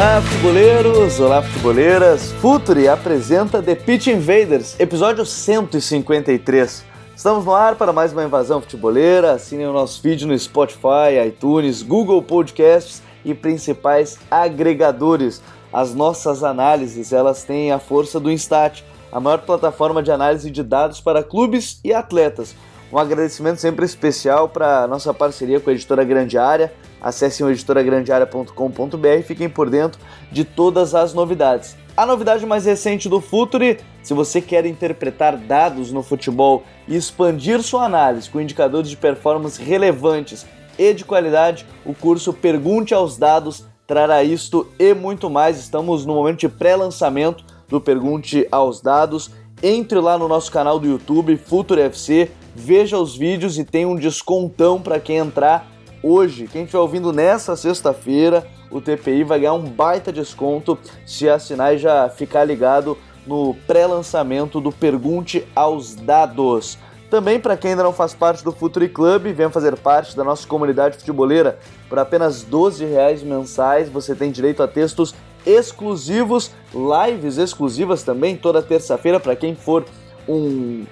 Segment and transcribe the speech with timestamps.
[0.00, 1.20] Olá, futeboleiros!
[1.20, 2.32] Olá, futeboleiras!
[2.40, 6.82] Futuri apresenta The Pitch Invaders, episódio 153.
[7.14, 9.32] Estamos no ar para mais uma invasão futeboleira.
[9.32, 15.42] Assinem o nosso vídeo no Spotify, iTunes, Google Podcasts e principais agregadores.
[15.70, 18.82] As nossas análises, elas têm a força do Instat,
[19.12, 22.56] a maior plataforma de análise de dados para clubes e atletas.
[22.90, 29.06] Um agradecimento sempre especial para nossa parceria com a editora Grande Área, Acessem o editoragrandearea.com.br
[29.18, 30.00] e fiquem por dentro
[30.30, 31.76] de todas as novidades.
[31.96, 37.62] A novidade mais recente do Futuri, se você quer interpretar dados no futebol e expandir
[37.62, 40.46] sua análise com indicadores de performance relevantes
[40.78, 45.58] e de qualidade, o curso Pergunte aos Dados trará isto e muito mais.
[45.58, 49.30] Estamos no momento de pré-lançamento do Pergunte aos Dados.
[49.62, 53.96] Entre lá no nosso canal do YouTube, Futuri FC, veja os vídeos e tem um
[53.96, 55.66] descontão para quem entrar
[56.02, 56.46] hoje.
[56.46, 61.78] Quem estiver ouvindo nessa sexta-feira, o TPI vai ganhar um baita desconto se assinar e
[61.78, 66.78] já ficar ligado no pré-lançamento do Pergunte aos Dados.
[67.10, 70.46] Também para quem ainda não faz parte do Futuri Club, venha fazer parte da nossa
[70.46, 71.58] comunidade futeboleira.
[71.88, 75.14] Por apenas 12 reais mensais você tem direito a textos
[75.44, 79.84] exclusivos, lives exclusivas também toda terça-feira para quem for
[80.28, 80.84] um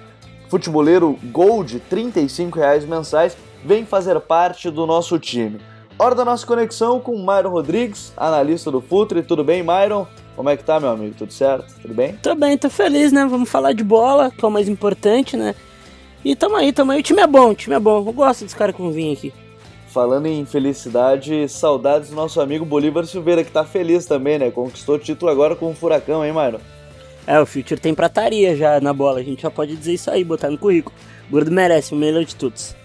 [0.49, 5.59] futeboleiro Gold, 35 reais mensais vem fazer parte do nosso time.
[5.97, 9.21] Hora da nossa conexão com o Myron Rodrigues, analista do Futre.
[9.21, 10.07] Tudo bem, Myron?
[10.35, 11.13] Como é que tá, meu amigo?
[11.17, 11.73] Tudo certo?
[11.81, 12.13] Tudo bem?
[12.15, 13.25] Tô bem, tô feliz, né?
[13.25, 15.53] Vamos falar de bola, que é o mais importante, né?
[16.23, 17.01] E tamo aí, tamo aí.
[17.01, 17.97] O time é bom, o time é bom.
[17.97, 19.33] Eu gosto dos caras que vão vir aqui.
[19.89, 24.51] Falando em felicidade, saudades do nosso amigo Bolívar Silveira, que tá feliz também, né?
[24.51, 26.59] Conquistou o título agora com o Furacão, hein, Myron?
[27.27, 29.19] É, o Future tem prataria já na bola.
[29.19, 30.95] A gente já pode dizer isso aí, botar no currículo.
[31.27, 32.78] O Gordo merece, o melhor de todos.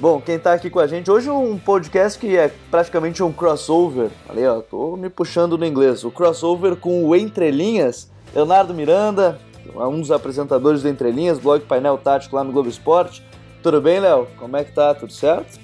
[0.00, 4.08] Bom, quem tá aqui com a gente hoje um podcast que é praticamente um crossover.
[4.26, 6.04] Ali, ó, tô me puxando no inglês.
[6.04, 9.38] O crossover com o Entre Linhas, Leonardo Miranda,
[9.76, 13.22] um dos apresentadores do Entre Linhas, blog Painel Tático lá no Globo Esporte.
[13.62, 14.26] Tudo bem, Léo?
[14.38, 14.94] Como é que tá?
[14.94, 15.60] Tudo certo?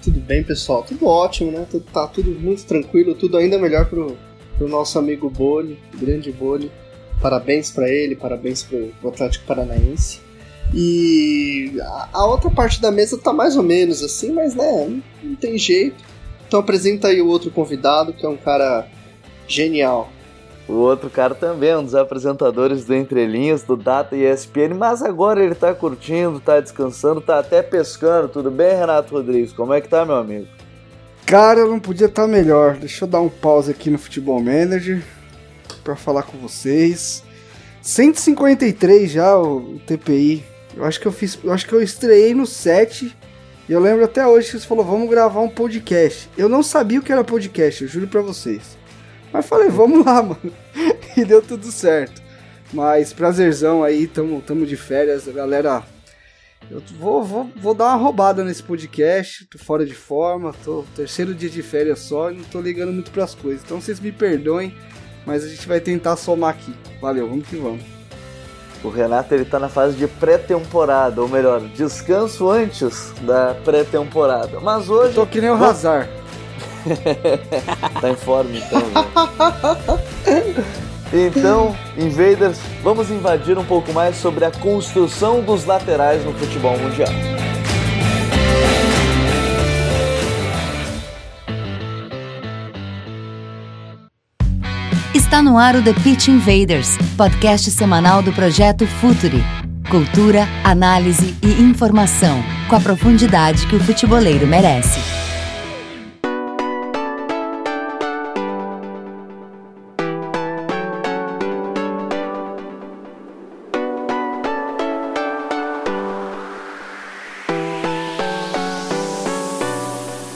[0.00, 0.84] Tudo bem, pessoal.
[0.84, 1.66] Tudo ótimo, né?
[1.92, 4.16] Tá tudo muito tranquilo, tudo ainda melhor pro,
[4.56, 6.70] pro nosso amigo Boli, grande Boli.
[7.20, 10.27] Parabéns para ele, parabéns pro, pro Atlético Paranaense.
[10.74, 11.72] E
[12.12, 16.04] a, outra parte da mesa tá mais ou menos assim, mas né, não, tem jeito.
[16.46, 18.86] Então apresenta aí o outro convidado, que é um cara
[19.46, 20.10] genial.
[20.68, 24.74] O outro cara também é um dos apresentadores do Entre Linhas, do Data e ESPN,
[24.76, 28.28] mas agora ele tá curtindo, tá descansando, tá até pescando.
[28.28, 29.52] Tudo bem, Renato Rodrigues?
[29.54, 30.46] Como é que tá, meu amigo?
[31.24, 32.76] Cara, eu não podia estar tá melhor.
[32.76, 35.02] Deixa eu dar um pause aqui no Futebol Manager
[35.82, 37.22] para falar com vocês.
[37.80, 40.44] 153 já o TPI
[40.78, 41.38] eu acho que eu fiz.
[41.42, 43.14] Eu acho que eu estreiei no 7.
[43.68, 46.30] E eu lembro até hoje que você falou, vamos gravar um podcast.
[46.38, 48.78] Eu não sabia o que era podcast, eu juro pra vocês.
[49.30, 50.52] Mas falei, vamos lá, mano.
[51.14, 52.22] e deu tudo certo.
[52.72, 55.82] Mas prazerzão aí, tamo, tamo de férias, galera.
[56.70, 61.34] Eu vou, vou, vou dar uma roubada nesse podcast, tô fora de forma, tô terceiro
[61.34, 63.62] dia de férias só e não tô ligando muito pras coisas.
[63.64, 64.74] Então vocês me perdoem,
[65.26, 66.72] mas a gente vai tentar somar aqui.
[67.00, 67.97] Valeu, vamos que vamos.
[68.82, 74.60] O Renato ele tá na fase de pré-temporada, ou melhor, descanso antes da pré-temporada.
[74.60, 75.10] Mas hoje.
[75.10, 76.08] Eu tô que nem o Hazard.
[78.00, 79.04] tá em forma então, né?
[81.12, 87.08] Então, Invaders, vamos invadir um pouco mais sobre a construção dos laterais no futebol mundial.
[95.28, 99.44] Está no ar o The Pitch Invaders, podcast semanal do projeto Futuri.
[99.90, 104.98] Cultura, análise e informação, com a profundidade que o futeboleiro merece.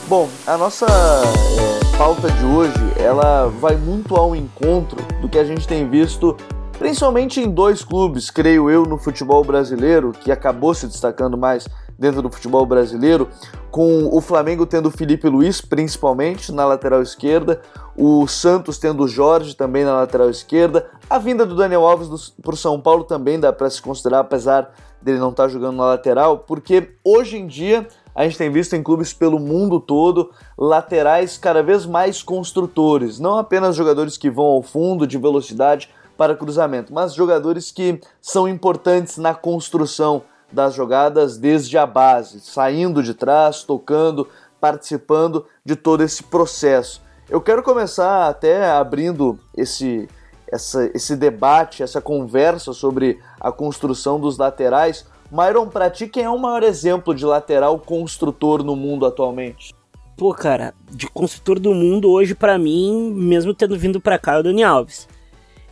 [0.06, 1.71] Bom, a nossa é
[2.02, 6.36] pauta de hoje, ela vai muito ao encontro do que a gente tem visto
[6.76, 12.20] principalmente em dois clubes, creio eu, no futebol brasileiro, que acabou se destacando mais dentro
[12.20, 13.28] do futebol brasileiro.
[13.70, 17.62] com o Flamengo tendo Felipe Luiz, principalmente, na lateral esquerda,
[17.96, 22.56] o Santos tendo Jorge também na lateral esquerda, a vinda do Daniel Alves para o
[22.56, 26.38] São Paulo também dá para se considerar, apesar dele não estar tá jogando na lateral,
[26.38, 31.62] porque hoje em dia a gente tem visto em clubes pelo mundo todo laterais cada
[31.62, 37.14] vez mais construtores, não apenas jogadores que vão ao fundo de velocidade para cruzamento, mas
[37.14, 40.22] jogadores que são importantes na construção
[40.52, 44.28] das jogadas desde a base, saindo de trás, tocando,
[44.60, 47.02] participando de todo esse processo.
[47.28, 50.06] Eu quero começar até abrindo esse,
[50.46, 55.06] essa, esse debate, essa conversa sobre a construção dos laterais.
[55.32, 59.74] Myron, pra ti, quem é o maior exemplo de lateral construtor no mundo atualmente?
[60.14, 64.40] Pô, cara, de construtor do mundo hoje, para mim, mesmo tendo vindo para cá, é
[64.40, 65.08] o Dani Alves.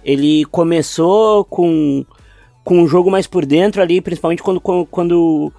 [0.03, 2.07] Ele começou com
[2.65, 5.53] com um jogo mais por dentro ali, principalmente quando, quando,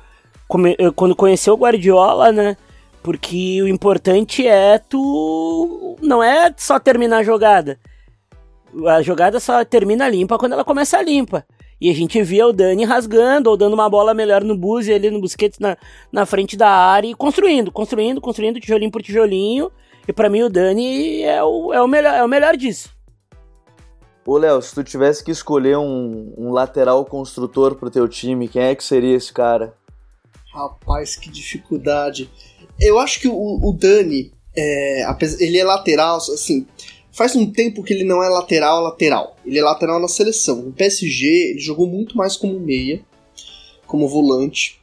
[0.77, 2.55] eh, quando conheceu o Guardiola, né?
[3.03, 5.97] Porque o importante é tu.
[6.01, 7.79] Não é só terminar a jogada.
[8.87, 11.45] A jogada só termina limpa quando ela começa limpa.
[11.81, 15.09] E a gente via o Dani rasgando ou dando uma bola melhor no Buzi ali
[15.09, 15.75] no Busquets na,
[16.11, 19.71] na frente da área e construindo, construindo, construindo, tijolinho por tijolinho.
[20.07, 22.89] E para mim o Dani é o, é, o melhor, é o melhor disso.
[24.23, 28.61] Ô, Léo, se tu tivesse que escolher um, um lateral construtor pro teu time, quem
[28.61, 29.73] é que seria esse cara?
[30.53, 32.29] Rapaz, que dificuldade.
[32.79, 35.05] Eu acho que o, o Dani, é,
[35.39, 36.67] ele é lateral, assim,
[37.11, 39.35] faz um tempo que ele não é lateral lateral.
[39.45, 40.61] Ele é lateral na seleção.
[40.61, 43.01] No PSG, ele jogou muito mais como meia,
[43.85, 44.79] como volante,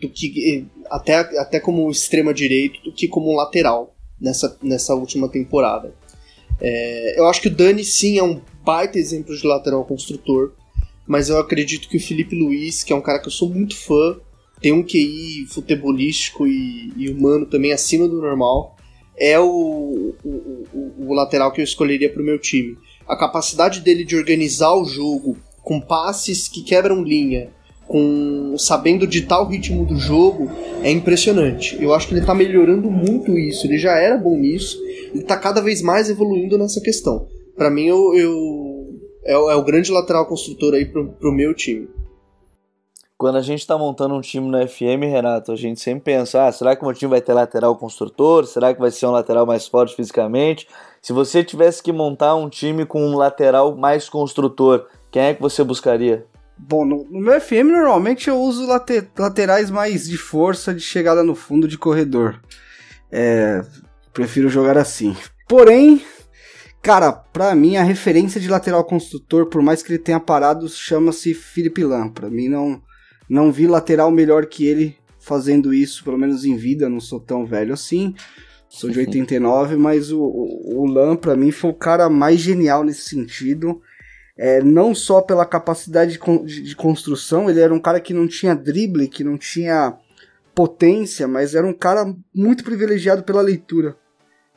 [0.00, 5.94] do que até, até como extrema direito, do que como lateral nessa, nessa última temporada.
[6.60, 10.52] É, eu acho que o Dani sim é um baita exemplo de lateral construtor,
[11.06, 13.76] mas eu acredito que o Felipe Luiz, que é um cara que eu sou muito
[13.76, 14.18] fã,
[14.60, 18.76] tem um QI futebolístico e, e humano também acima do normal,
[19.20, 22.76] é o, o, o, o lateral que eu escolheria para o meu time.
[23.06, 27.50] A capacidade dele de organizar o jogo com passes que quebram linha,
[27.86, 30.50] com sabendo ditar o ritmo do jogo,
[30.82, 31.76] é impressionante.
[31.80, 33.66] Eu acho que ele está melhorando muito isso.
[33.66, 34.80] Ele já era bom nisso,
[35.12, 37.26] ele está cada vez mais evoluindo nessa questão
[37.60, 38.86] para mim eu, eu
[39.22, 41.90] é, é, o grande lateral construtor aí pro meu time.
[43.20, 46.50] Quando a gente está montando um time no FM, Renato, a gente sempre pensa: ah,
[46.50, 48.46] será que o meu time vai ter lateral construtor?
[48.46, 50.66] Será que vai ser um lateral mais forte fisicamente?
[51.02, 55.42] Se você tivesse que montar um time com um lateral mais construtor, quem é que
[55.42, 56.24] você buscaria?
[56.56, 61.22] Bom, no, no meu FM normalmente eu uso later, laterais mais de força, de chegada
[61.22, 62.40] no fundo, de corredor.
[63.12, 63.62] É,
[64.14, 65.14] prefiro jogar assim.
[65.46, 66.02] Porém,
[66.80, 71.34] Cara, pra mim a referência de lateral construtor, por mais que ele tenha parado, chama-se
[71.34, 72.08] Felipe Lam.
[72.08, 72.80] Pra mim não,
[73.30, 77.46] não vi lateral melhor que ele fazendo isso, pelo menos em vida, não sou tão
[77.46, 78.14] velho assim.
[78.68, 82.82] Sou de 89, mas o, o, o Lam pra mim foi o cara mais genial
[82.82, 83.80] nesse sentido.
[84.36, 88.26] É, não só pela capacidade de, de, de construção, ele era um cara que não
[88.26, 89.96] tinha drible, que não tinha
[90.54, 93.96] potência, mas era um cara muito privilegiado pela leitura,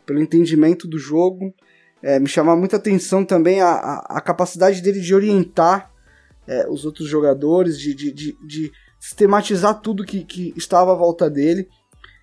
[0.05, 1.53] pelo entendimento do jogo
[2.03, 5.89] é, me chamava muita atenção também a, a, a capacidade dele de orientar
[6.47, 11.29] é, os outros jogadores, de, de, de, de, sistematizar tudo que, que estava à volta
[11.29, 11.67] dele.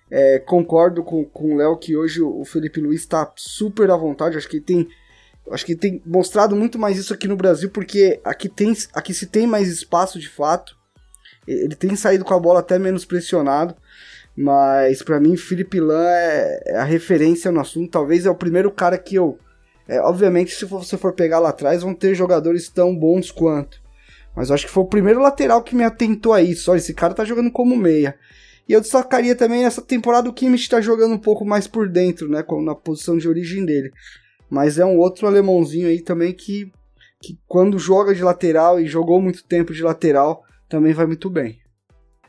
[0.09, 4.37] É, concordo com, com o Léo que hoje o Felipe Luiz está super à vontade.
[4.37, 4.87] Acho que ele tem,
[5.51, 9.27] acho que tem mostrado muito mais isso aqui no Brasil, porque aqui, tem, aqui se
[9.27, 10.75] tem mais espaço de fato.
[11.47, 13.75] Ele tem saído com a bola até menos pressionado.
[14.35, 17.91] Mas para mim, Felipe Lan é, é a referência no assunto.
[17.91, 19.37] Talvez é o primeiro cara que eu
[19.91, 23.80] é, obviamente, se você for pegar lá atrás, vão ter jogadores tão bons quanto.
[24.35, 26.71] Mas eu acho que foi o primeiro lateral que me atentou a isso.
[26.71, 28.15] Olha, esse cara tá jogando como meia.
[28.67, 32.29] E eu destacaria também essa temporada o Kimmich tá jogando um pouco mais por dentro,
[32.29, 32.43] né?
[32.63, 33.91] Na posição de origem dele.
[34.49, 36.71] Mas é um outro alemãozinho aí também que,
[37.21, 41.59] que quando joga de lateral e jogou muito tempo de lateral, também vai muito bem.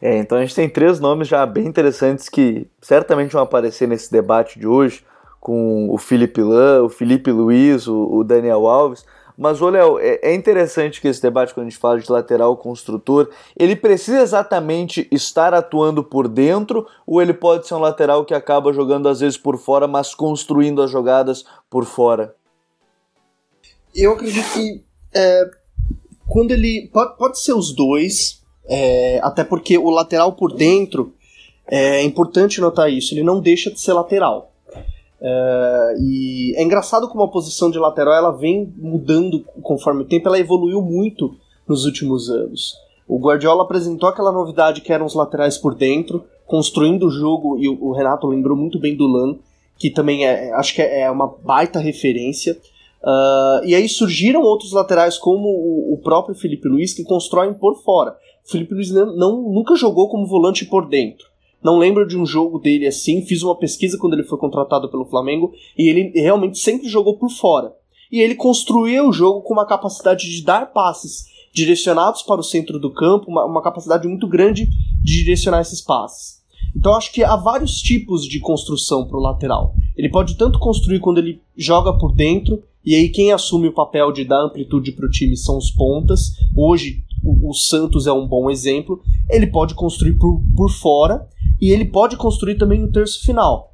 [0.01, 4.11] É, então a gente tem três nomes já bem interessantes que certamente vão aparecer nesse
[4.11, 5.05] debate de hoje
[5.39, 9.05] com o Felipe Lan, o Felipe Luiz, o, o Daniel Alves.
[9.37, 12.57] Mas, ô Léo, é, é, interessante que esse debate, quando a gente fala de lateral
[12.57, 18.35] construtor, ele precisa exatamente estar atuando por dentro ou ele pode ser um lateral que
[18.35, 22.35] acaba jogando às vezes por fora, mas construindo as jogadas por fora?
[23.95, 24.85] Eu acredito que
[25.15, 25.51] é,
[26.29, 26.89] quando ele.
[26.93, 31.15] Pode, pode ser os dois, é, até porque o lateral por dentro
[31.67, 34.52] é importante notar isso, ele não deixa de ser lateral.
[35.25, 40.27] É, e é engraçado como a posição de lateral ela vem mudando conforme o tempo,
[40.27, 41.37] ela evoluiu muito
[41.67, 42.75] nos últimos anos.
[43.07, 47.69] O Guardiola apresentou aquela novidade que eram os laterais por dentro, construindo o jogo, e
[47.69, 49.37] o, Renato lembrou muito bem do Lan,
[49.79, 52.59] que também é, é, acho que é, é uma baita referência.
[53.03, 57.83] Uh, e aí surgiram outros laterais, como o, o, próprio Felipe Luiz, que constroem por
[57.83, 58.17] fora.
[58.47, 61.32] O Felipe Luiz não, não, nunca jogou como volante por dentro.
[61.63, 63.25] Não lembro de um jogo dele assim.
[63.25, 67.31] Fiz uma pesquisa quando ele foi contratado pelo Flamengo e ele realmente sempre jogou por
[67.31, 67.75] fora.
[68.11, 72.79] E ele construiu o jogo com uma capacidade de dar passes direcionados para o centro
[72.79, 74.69] do campo, uma, uma capacidade muito grande
[75.03, 76.43] de direcionar esses passes.
[76.75, 79.75] Então acho que há vários tipos de construção para o lateral.
[79.97, 84.11] Ele pode tanto construir quando ele joga por dentro, e aí quem assume o papel
[84.11, 86.33] de dar amplitude para o time são os pontas.
[86.57, 89.03] Hoje o, o, Santos é um bom exemplo.
[89.29, 91.29] Ele pode construir por, por fora
[91.61, 93.73] e ele pode construir também no terço final.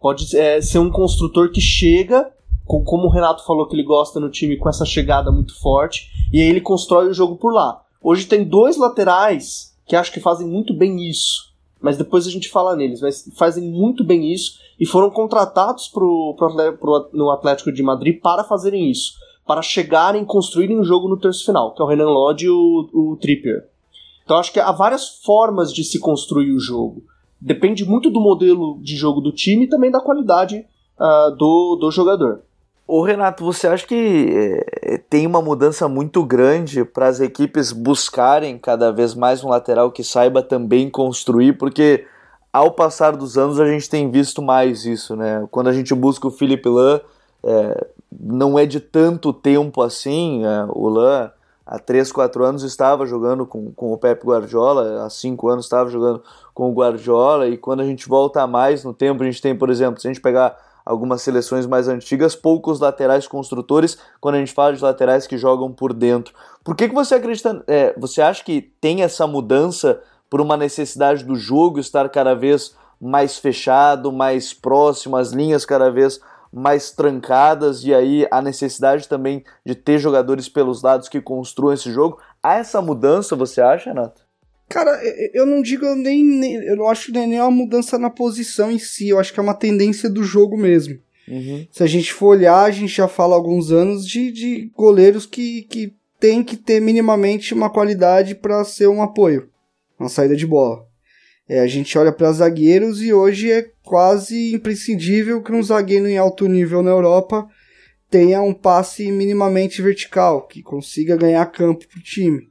[0.00, 2.30] Pode é, ser um construtor que chega,
[2.64, 6.10] com, como o Renato falou que ele gosta no time, com essa chegada muito forte,
[6.32, 7.82] e aí ele constrói o jogo por lá.
[8.02, 12.48] Hoje tem dois laterais que acho que fazem muito bem isso mas depois a gente
[12.48, 17.72] fala neles, mas fazem muito bem isso e foram contratados pro, pro, pro, no Atlético
[17.72, 19.14] de Madrid para fazerem isso,
[19.46, 22.88] para chegarem, construírem um jogo no terço final, que é o Renan Lodge e o,
[22.92, 23.66] o Trippier.
[24.24, 27.02] Então acho que há várias formas de se construir o jogo.
[27.40, 30.64] Depende muito do modelo de jogo do time e também da qualidade
[30.98, 32.42] uh, do, do jogador.
[32.86, 34.28] Ô Renato, você acha que
[34.82, 39.90] é, tem uma mudança muito grande para as equipes buscarem cada vez mais um lateral
[39.90, 41.54] que saiba também construir?
[41.54, 42.04] Porque
[42.52, 45.46] ao passar dos anos a gente tem visto mais isso, né?
[45.50, 47.00] Quando a gente busca o Felipe Lan,
[47.42, 47.86] é,
[48.20, 50.44] não é de tanto tempo assim.
[50.44, 51.30] É, o Lan,
[51.66, 55.88] há 3, 4 anos, estava jogando com, com o Pep Guardiola, há 5 anos estava
[55.88, 56.22] jogando
[56.54, 59.70] com o Guardiola, e quando a gente volta mais no tempo, a gente tem, por
[59.70, 64.52] exemplo, se a gente pegar algumas seleções mais antigas, poucos laterais construtores, quando a gente
[64.52, 66.34] fala de laterais que jogam por dentro.
[66.64, 71.24] Por que, que você acredita, é, você acha que tem essa mudança por uma necessidade
[71.24, 76.20] do jogo estar cada vez mais fechado, mais próximo, as linhas cada vez
[76.52, 81.90] mais trancadas e aí a necessidade também de ter jogadores pelos lados que construam esse
[81.90, 82.20] jogo?
[82.42, 84.22] Há essa mudança, você acha, Renato?
[84.68, 85.00] Cara,
[85.34, 89.08] eu não digo nem, nem, Eu não acho nem uma mudança na posição em si.
[89.08, 90.98] Eu acho que é uma tendência do jogo mesmo.
[91.28, 91.66] Uhum.
[91.70, 95.26] Se a gente for olhar, a gente já fala há alguns anos de, de goleiros
[95.26, 99.48] que, que tem que ter minimamente uma qualidade para ser um apoio,
[99.98, 100.86] uma saída de bola.
[101.48, 106.16] É, a gente olha para zagueiros e hoje é quase imprescindível que um zagueiro em
[106.16, 107.46] alto nível na Europa
[108.08, 112.50] tenha um passe minimamente vertical, que consiga ganhar campo para o time.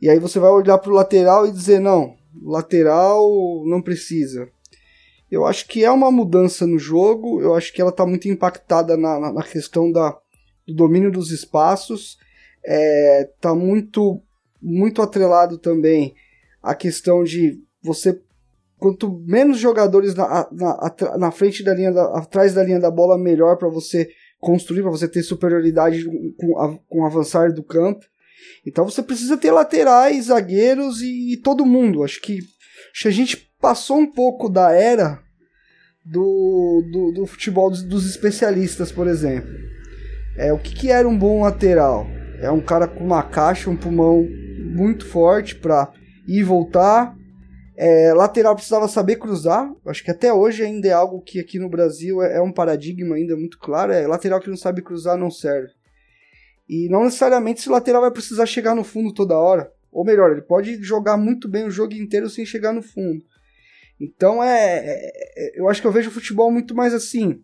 [0.00, 3.28] E aí você vai olhar para o lateral e dizer: não, lateral
[3.66, 4.48] não precisa.
[5.28, 8.96] Eu acho que é uma mudança no jogo, eu acho que ela está muito impactada
[8.96, 10.16] na, na, na, questão da,
[10.64, 12.18] do domínio dos espaços,
[12.64, 14.22] está é, muito,
[14.62, 16.14] muito atrelado também
[16.62, 18.20] a questão de você
[18.78, 23.18] quanto menos jogadores na, na, na frente da linha da, atrás da linha da bola
[23.18, 26.04] melhor para você construir para você ter superioridade
[26.36, 28.04] com, com o avançar do campo
[28.66, 32.02] então você precisa ter laterais, zagueiros e, e todo mundo.
[32.02, 32.38] Acho que,
[32.92, 35.20] acho que a gente passou um pouco da era
[36.04, 39.50] do, do, do futebol dos, dos, especialistas, por exemplo.
[40.36, 42.06] É, o que, que era um bom lateral?
[42.40, 44.26] É um cara com uma caixa, um pulmão
[44.58, 45.90] muito forte para
[46.26, 47.16] ir e voltar.
[47.76, 49.70] É, lateral precisava saber cruzar.
[49.84, 53.16] Acho que até hoje ainda é algo que aqui no Brasil é, é um paradigma
[53.16, 53.92] ainda muito claro.
[53.92, 55.72] É lateral que não sabe cruzar não serve.
[56.68, 59.70] E não necessariamente esse lateral vai precisar chegar no fundo toda hora.
[59.92, 63.22] Ou melhor, ele pode jogar muito bem o jogo inteiro sem chegar no fundo.
[64.00, 67.42] Então é, é, é eu acho que eu vejo o futebol muito mais assim.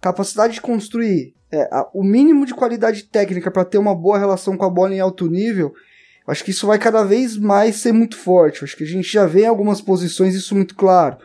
[0.00, 4.56] Capacidade de construir é, a, o mínimo de qualidade técnica para ter uma boa relação
[4.56, 5.74] com a bola em alto nível.
[6.26, 8.64] Acho que isso vai cada vez mais ser muito forte.
[8.64, 11.18] Acho que a gente já vê em algumas posições isso muito claro.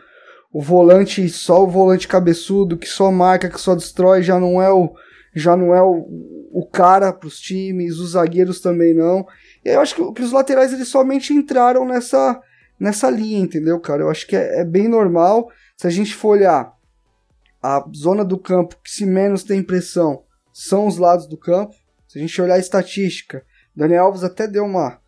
[0.52, 4.70] O volante, só o volante cabeçudo, que só marca, que só destrói, já não é
[4.70, 4.94] o,
[5.34, 6.06] já não é o,
[6.52, 9.26] o cara para os times, os zagueiros também não.
[9.64, 12.40] E eu acho que, que, os laterais eles somente entraram nessa,
[12.78, 14.02] nessa linha, entendeu, cara?
[14.02, 15.50] Eu acho que é, é bem normal.
[15.76, 16.72] Se a gente for olhar
[17.62, 21.74] a zona do campo que se menos tem pressão são os lados do campo.
[22.06, 23.42] Se a gente olhar a estatística,
[23.74, 24.98] Daniel Alves até deu uma,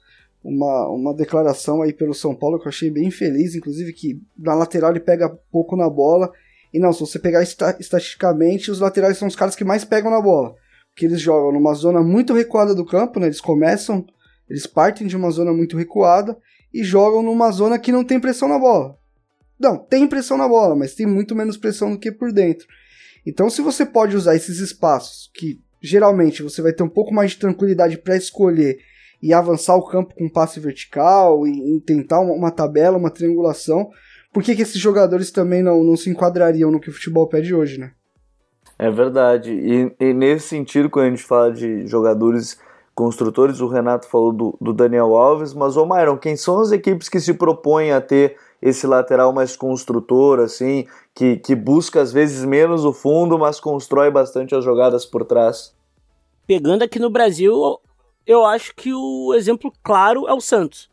[0.43, 4.55] uma, uma declaração aí pelo São Paulo que eu achei bem feliz, inclusive que na
[4.55, 6.33] lateral ele pega pouco na bola
[6.75, 10.21] e não, se você pegar estatisticamente, os laterais são os caras que mais pegam na
[10.21, 10.57] bola.
[10.93, 13.27] Porque eles jogam numa zona muito recuada do campo, né?
[13.27, 14.05] Eles começam,
[14.51, 16.37] eles partem de uma zona muito recuada
[16.73, 18.99] e jogam numa zona que não tem pressão na bola.
[19.57, 22.67] Não, tem pressão na bola, mas tem muito menos pressão do que por dentro.
[23.25, 27.33] Então, se você pode usar esses espaços, que geralmente você vai ter um pouco mais
[27.33, 28.79] de tranquilidade para escolher
[29.23, 33.89] e avançar o campo com passe vertical e, e tentar uma, uma, tabela, uma triangulação.
[34.33, 37.55] Por que, que esses jogadores também não, não se enquadrariam no que o futebol pede
[37.55, 37.93] hoje, né?
[38.79, 39.53] É verdade.
[39.53, 42.59] E, e nesse sentido, quando a gente fala de jogadores
[42.95, 47.09] construtores, o Renato falou do, do Daniel Alves, mas, ô Myron, quem são as equipes
[47.09, 52.47] que se propõem a ter esse lateral mais construtor, assim, que, que busca às vezes
[52.47, 55.75] menos o fundo, mas constrói bastante as jogadas por trás?
[56.47, 57.79] Pegando aqui no Brasil,
[58.27, 60.89] eu acho que o exemplo claro é o Santos.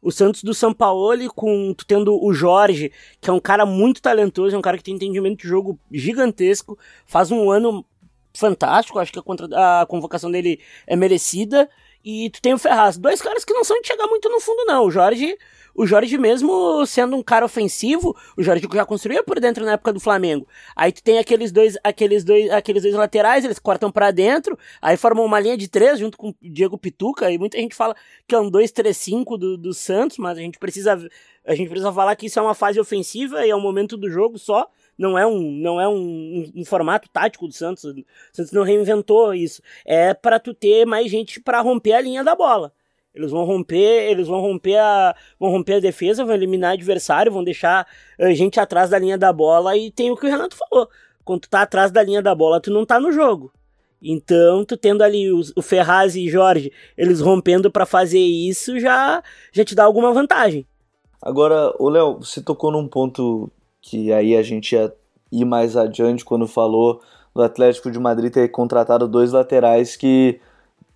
[0.00, 4.00] O Santos do São Paulo, com tu tendo o Jorge, que é um cara muito
[4.00, 7.84] talentoso, é um cara que tem entendimento de jogo gigantesco, faz um ano
[8.32, 11.68] fantástico, acho que a, contra, a convocação dele é merecida.
[12.04, 14.64] E tu tem o Ferraz, dois caras que não são de chegar muito no fundo,
[14.64, 14.84] não.
[14.86, 15.36] O Jorge
[15.74, 19.92] o Jorge mesmo sendo um cara ofensivo, o Jorge já construía por dentro na época
[19.92, 20.46] do Flamengo.
[20.74, 24.96] Aí tu tem aqueles dois, aqueles dois, aqueles dois laterais, eles cortam para dentro, aí
[24.96, 27.94] formam uma linha de três junto com o Diego Pituca, e muita gente fala
[28.26, 31.08] que é um 2-3-5 do, do Santos, mas a gente precisa
[31.44, 34.10] a gente precisa falar que isso é uma fase ofensiva e é um momento do
[34.10, 37.84] jogo só, não é um não é um, um, um formato tático do Santos.
[37.84, 39.62] O Santos não reinventou isso.
[39.84, 42.72] É para tu ter mais gente para romper a linha da bola.
[43.14, 47.42] Eles vão romper, eles vão romper a, vão romper a defesa, vão eliminar adversário, vão
[47.42, 47.86] deixar
[48.18, 50.88] a gente atrás da linha da bola e tem o que o Renato falou.
[51.24, 53.52] Quando tu tá atrás da linha da bola, tu não tá no jogo.
[54.02, 59.22] Então, tu tendo ali os, o Ferraz e Jorge, eles rompendo para fazer isso, já
[59.52, 60.64] já te dá alguma vantagem.
[61.20, 63.50] Agora, o Léo, você tocou num ponto
[63.82, 64.92] que aí a gente ia
[65.30, 67.02] ir mais adiante quando falou
[67.34, 70.40] do Atlético de Madrid ter contratado dois laterais que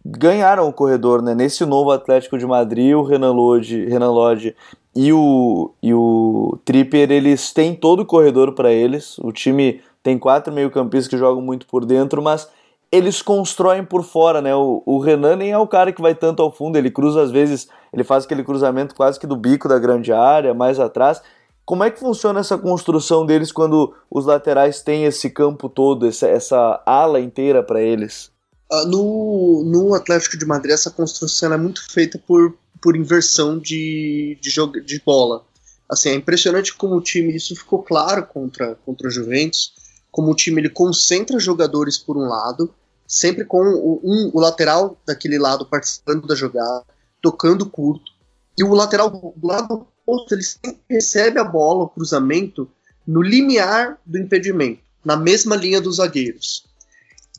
[0.05, 1.35] ganharam o corredor, né?
[1.35, 4.55] Nesse novo Atlético de Madrid, o Renan Lodge, Renan Lodge
[4.95, 9.19] e o, e o Tripper, eles têm todo o corredor para eles.
[9.19, 12.49] O time tem quatro meio-campistas que jogam muito por dentro, mas
[12.93, 14.55] eles constroem por fora, né?
[14.55, 17.31] O, o, Renan nem é o cara que vai tanto ao fundo, ele cruza às
[17.31, 21.23] vezes, ele faz aquele cruzamento quase que do bico da grande área, mais atrás.
[21.65, 26.29] Como é que funciona essa construção deles quando os laterais têm esse campo todo, essa,
[26.29, 28.34] essa ala inteira para eles?
[28.71, 34.39] Uh, no, no Atlético de Madrid, essa construção é muito feita por, por inversão de,
[34.41, 35.45] de, jogo, de bola.
[35.89, 39.73] Assim, é impressionante como o time, isso ficou claro contra, contra o Juventus,
[40.11, 42.73] como o time ele concentra jogadores por um lado,
[43.07, 46.85] sempre com o, um, o lateral daquele lado participando da jogada,
[47.21, 48.13] tocando curto,
[48.57, 52.71] e o lateral do lado oposto ele sempre recebe a bola, o cruzamento,
[53.07, 56.65] no limiar do impedimento, na mesma linha dos zagueiros.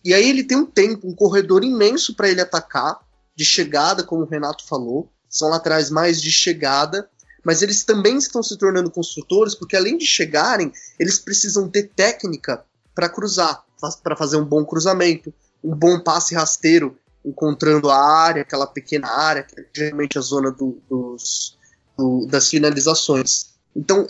[0.06, 3.00] E aí ele tem um tempo, um corredor imenso para ele atacar,
[3.36, 5.12] de chegada, como o Renato falou.
[5.28, 7.10] São laterais mais de chegada,
[7.44, 12.64] mas eles também estão se tornando construtores, porque além de chegarem, eles precisam ter técnica
[12.94, 13.66] para cruzar,
[14.04, 19.42] para fazer um bom cruzamento, um bom passe rasteiro, encontrando a área, aquela pequena área,
[19.42, 21.58] que é geralmente a zona do, dos,
[21.98, 23.55] do, das finalizações.
[23.76, 24.08] Então,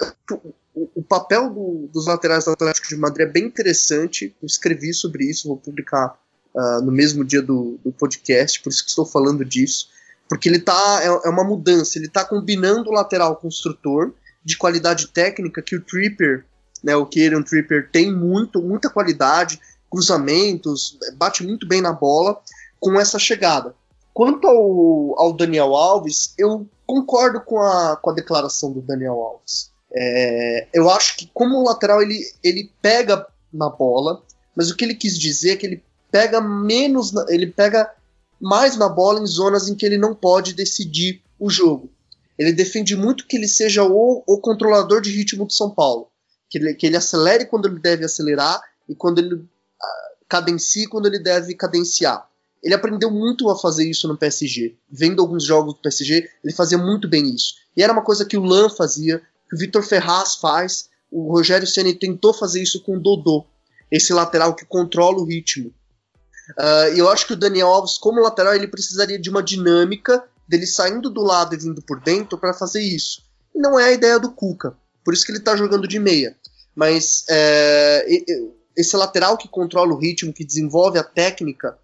[0.76, 4.36] o, papel do, dos laterais do Atlético de Madrid é bem interessante.
[4.42, 6.18] Eu escrevi sobre isso, vou publicar
[6.54, 9.90] uh, no mesmo dia do, do, podcast, por isso que estou falando disso.
[10.30, 11.00] Porque ele tá.
[11.02, 15.82] É, é uma mudança, ele está combinando o lateral construtor de qualidade técnica que o
[15.82, 16.46] Tripper,
[16.84, 22.40] né, o Kieran Tripper tem muito, muita qualidade, cruzamentos, bate muito bem na bola
[22.80, 23.74] com essa chegada.
[24.14, 29.72] Quanto ao, ao Daniel Alves, eu concordo com a, com a declaração do Daniel Alves.
[29.94, 34.22] É, eu acho que como lateral ele, ele pega na bola,
[34.56, 37.92] mas o que ele quis dizer é que ele pega menos, ele pega
[38.40, 41.90] mais na bola em zonas em que ele não pode decidir o jogo.
[42.38, 46.10] Ele defende muito que ele seja o, o controlador de ritmo do São Paulo,
[46.50, 49.48] que ele, que ele acelere quando ele deve acelerar e quando ele uh,
[50.28, 52.30] cadencie quando ele deve cadenciar.
[52.66, 54.76] Ele aprendeu muito a fazer isso no PSG.
[54.90, 57.54] Vendo alguns jogos do PSG, ele fazia muito bem isso.
[57.78, 60.90] E era uma coisa que o Lan fazia, que o Vitor Ferraz faz.
[61.12, 63.46] O Rogério Ceni tentou fazer isso com o Dodô,
[63.92, 65.72] esse lateral que controla o ritmo.
[66.58, 70.66] Uh, eu acho que o Daniel Alves, como lateral, ele precisaria de uma dinâmica dele
[70.66, 73.22] saindo do lado e vindo por dentro para fazer isso.
[73.54, 76.36] E não é a ideia do Cuca, por isso que ele está jogando de meia.
[76.76, 78.06] Mas é,
[78.76, 81.78] esse lateral que controla o ritmo, que desenvolve a técnica,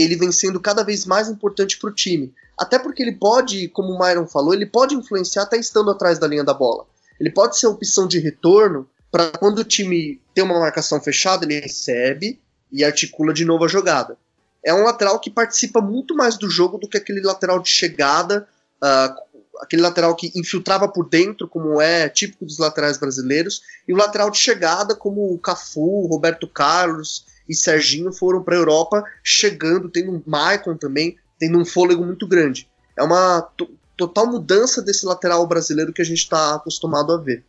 [0.00, 2.32] ele vem sendo cada vez mais importante para o time.
[2.58, 6.26] Até porque ele pode, como o Myron falou, ele pode influenciar até estando atrás da
[6.26, 6.86] linha da bola.
[7.20, 11.60] Ele pode ser opção de retorno para quando o time tem uma marcação fechada, ele
[11.60, 14.16] recebe e articula de novo a jogada.
[14.64, 18.46] É um lateral que participa muito mais do jogo do que aquele lateral de chegada,
[18.82, 23.96] uh, aquele lateral que infiltrava por dentro, como é típico dos laterais brasileiros, e o
[23.96, 29.88] lateral de chegada, como o Cafu, Roberto Carlos e Serginho foram para a Europa chegando,
[29.88, 32.68] tem um Maicon também, tendo um fôlego muito grande.
[32.96, 33.48] é uma
[33.96, 37.44] total mudança desse lateral brasileiro que a gente está acostumado a ver.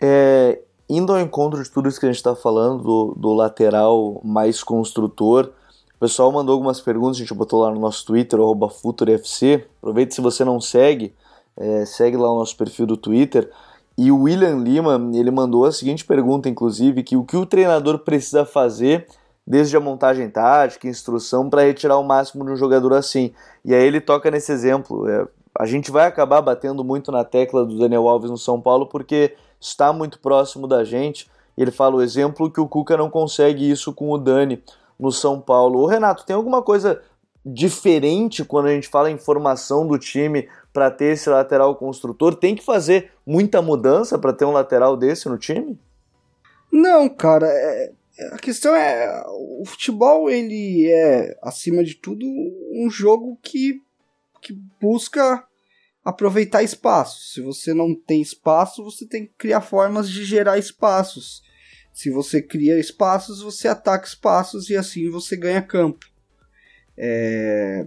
[0.00, 4.20] É, indo ao encontro de tudo isso que a gente está falando, do, do, lateral
[4.22, 5.50] mais construtor,
[5.96, 8.38] o pessoal mandou algumas perguntas, a gente botou lá no nosso Twitter,
[8.82, 9.66] FuturoFC.
[9.78, 11.14] Aproveita se você não segue,
[11.56, 13.50] é, segue lá o nosso perfil do Twitter.
[13.96, 18.00] E o William Lima, ele mandou a seguinte pergunta, inclusive, que o que o treinador
[18.00, 19.06] precisa fazer
[19.46, 23.32] desde a montagem tática, instrução, para retirar o máximo de um jogador assim.
[23.64, 25.08] E aí ele toca nesse exemplo.
[25.08, 25.26] É,
[25.58, 29.36] a gente vai acabar batendo muito na tecla do Daniel Alves no São Paulo porque
[29.60, 31.30] está muito próximo da gente.
[31.56, 34.62] Ele fala o exemplo que o Cuca não consegue isso com o Dani
[34.98, 35.80] no São Paulo.
[35.80, 37.00] Ô Renato, tem alguma coisa
[37.44, 42.34] diferente quando a gente fala em formação do time para ter esse lateral construtor?
[42.34, 45.78] Tem que fazer muita mudança para ter um lateral desse no time?
[46.72, 47.46] Não, cara.
[47.46, 47.92] É,
[48.32, 52.26] a questão é o futebol ele é acima de tudo
[52.72, 53.82] um jogo que,
[54.40, 55.44] que busca
[56.04, 57.32] aproveitar espaço.
[57.32, 61.42] Se você não tem espaço, você tem que criar formas de gerar espaços.
[61.92, 66.13] Se você cria espaços, você ataca espaços e assim você ganha campo.
[66.96, 67.84] É...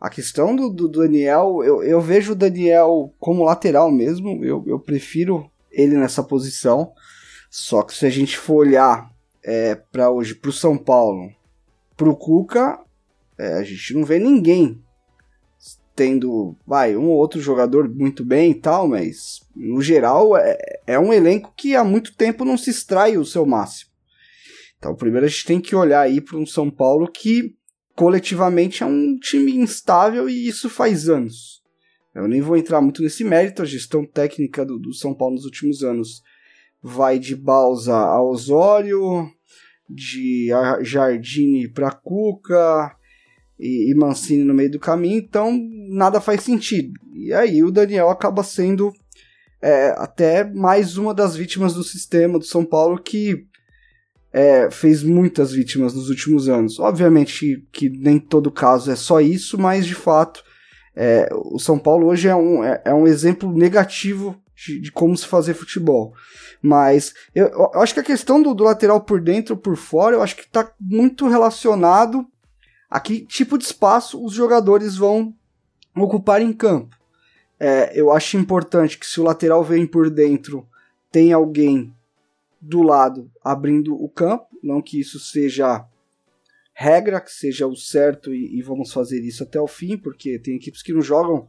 [0.00, 4.78] A questão do, do Daniel, eu, eu, vejo o Daniel como lateral mesmo, eu, eu
[4.78, 6.92] prefiro ele nessa posição.
[7.50, 9.10] Só que se a gente for olhar
[9.42, 11.32] é, para hoje, para o São Paulo,
[11.96, 12.78] para o Cuca,
[13.36, 14.80] é, a gente não vê ninguém
[15.98, 20.96] tendo, vai, um ou outro jogador muito bem e tal, mas no geral é, é
[20.96, 23.90] um elenco que há muito tempo não se extrai o seu máximo.
[24.78, 27.56] Então, primeiro a gente tem que olhar aí para um São Paulo que
[27.98, 31.60] coletivamente é um time instável e isso faz anos.
[32.14, 35.44] Eu nem vou entrar muito nesse mérito, a gestão técnica do, do São Paulo nos
[35.44, 36.22] últimos anos
[36.80, 39.28] vai de Balsa a Osório,
[39.90, 40.48] de
[40.82, 42.94] Jardine para Cuca,
[43.58, 45.58] e, e Mancini no meio do caminho, então
[45.88, 46.92] nada faz sentido.
[47.12, 48.92] E aí o Daniel acaba sendo
[49.60, 53.47] é, até mais uma das vítimas do sistema do São Paulo que
[54.38, 56.78] é, fez muitas vítimas nos últimos anos.
[56.78, 60.44] Obviamente que nem todo caso é só isso, mas de fato
[60.94, 65.16] é, o São Paulo hoje é um, é, é um exemplo negativo de, de, como
[65.16, 66.14] se fazer futebol.
[66.62, 70.22] Mas eu, eu acho que a questão do, do, lateral por dentro por fora, eu
[70.22, 72.24] acho que está muito relacionado
[72.88, 75.34] a que tipo de espaço os jogadores vão
[75.96, 76.96] ocupar em campo.
[77.58, 80.64] É, eu acho importante que se o lateral vem por dentro,
[81.10, 81.92] tem alguém
[82.60, 85.86] do lado abrindo o campo, não que isso seja
[86.74, 90.56] regra, que seja o certo e, e vamos fazer isso até o fim, porque tem
[90.56, 91.46] equipes que não jogam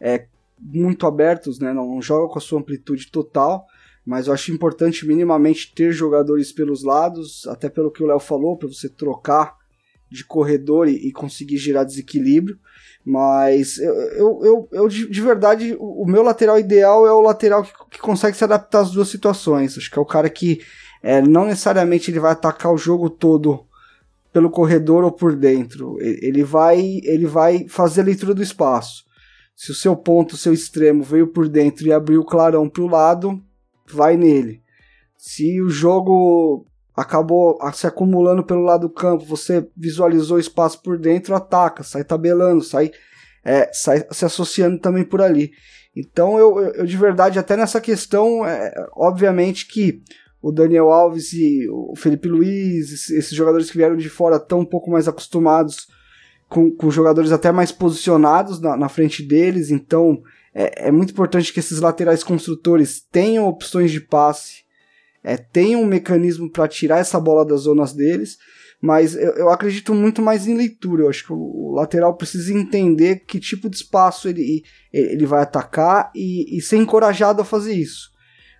[0.00, 0.26] é,
[0.58, 3.66] muito abertos, né, não, não jogam com a sua amplitude total,
[4.04, 8.56] mas eu acho importante minimamente ter jogadores pelos lados, até pelo que o Léo falou,
[8.56, 9.56] para você trocar
[10.10, 12.58] de corredor e, e conseguir gerar desequilíbrio.
[13.08, 17.20] Mas eu, eu, eu, eu de, de, verdade, o, o, meu lateral ideal é o
[17.20, 19.78] lateral que, que, consegue se adaptar às duas situações.
[19.78, 20.60] Acho que é o cara que
[21.00, 23.64] é, não necessariamente ele vai atacar o jogo todo
[24.32, 25.96] pelo corredor ou por dentro.
[26.00, 29.04] Ele vai, ele vai fazer a leitura do espaço.
[29.54, 32.82] Se o seu ponto, o seu extremo veio por dentro e abriu o clarão para
[32.82, 33.40] o lado,
[33.88, 34.62] vai nele.
[35.16, 36.66] Se o jogo
[36.96, 42.62] acabou se acumulando pelo lado do campo, você visualizou espaço por dentro, ataca, sai tabelando,
[42.62, 42.90] sai,
[43.44, 45.50] é, sai se associando também por ali.
[45.94, 50.02] Então eu, eu, eu de verdade, até nessa questão, é, obviamente que
[50.40, 54.64] o Daniel Alves e o Felipe Luiz, esses jogadores que vieram de fora estão um
[54.64, 55.88] pouco mais acostumados
[56.48, 60.22] com, com jogadores até mais posicionados na, na frente deles, então
[60.54, 64.65] é, é muito importante que esses laterais construtores tenham opções de passe
[65.26, 68.38] é, tem um mecanismo para tirar essa bola das zonas deles,
[68.80, 71.02] mas eu, eu, acredito muito mais em leitura.
[71.02, 74.62] Eu acho que o, lateral precisa entender que tipo de espaço ele,
[74.92, 78.12] ele vai atacar e, e ser encorajado a fazer isso.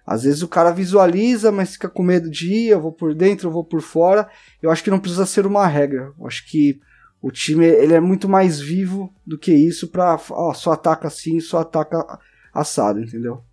[0.05, 3.47] Às vezes o cara visualiza, mas fica com medo de ir, eu vou por dentro,
[3.47, 4.29] eu vou por fora.
[4.61, 6.13] Eu acho que não precisa ser uma regra.
[6.19, 6.81] Eu acho que
[7.23, 10.19] o time ele é muito mais vivo do que isso para
[10.53, 12.19] só ataca assim, só ataca
[12.53, 13.45] assado, entendeu?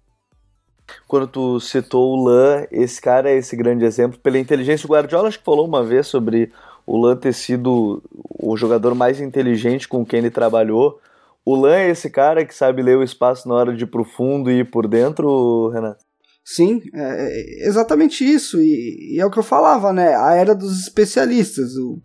[1.08, 4.86] Quando tu citou o Lan, esse cara é esse grande exemplo pela inteligência.
[4.86, 6.52] O Guardiola acho que falou uma vez sobre
[6.86, 8.04] o Lan ter sido
[8.40, 11.00] o jogador mais inteligente com quem ele trabalhou.
[11.46, 14.04] O Lan é esse cara que sabe ler o espaço na hora de ir pro
[14.04, 16.04] fundo e ir por dentro, Renato?
[16.44, 18.60] Sim, é, é exatamente isso.
[18.62, 20.16] E, e, é o que eu falava, né?
[20.16, 21.76] A era dos especialistas.
[21.78, 22.02] O,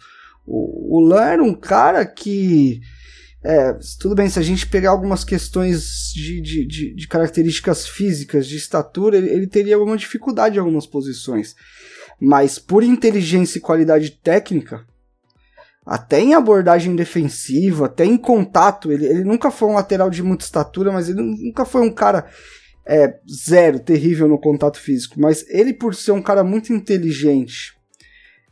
[0.46, 2.80] o, o Lan era um cara que
[3.48, 8.46] é, tudo bem, se a gente pegar algumas questões de, de, de, de características físicas,
[8.46, 11.56] de estatura, ele, ele, teria alguma dificuldade em algumas posições.
[12.20, 14.84] Mas por inteligência e qualidade técnica,
[15.86, 18.92] até em abordagem defensiva, até em contato.
[18.92, 22.30] Ele, ele nunca foi um lateral de muita estatura, mas ele nunca foi um cara
[22.86, 25.18] é, zero, terrível no contato físico.
[25.18, 27.74] Mas ele, por ser um cara muito inteligente,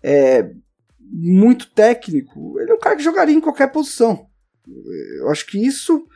[0.02, 0.50] é,
[0.98, 4.26] muito técnico, ele é um cara que jogaria em qualquer posição.
[5.18, 6.06] Eu acho que isso.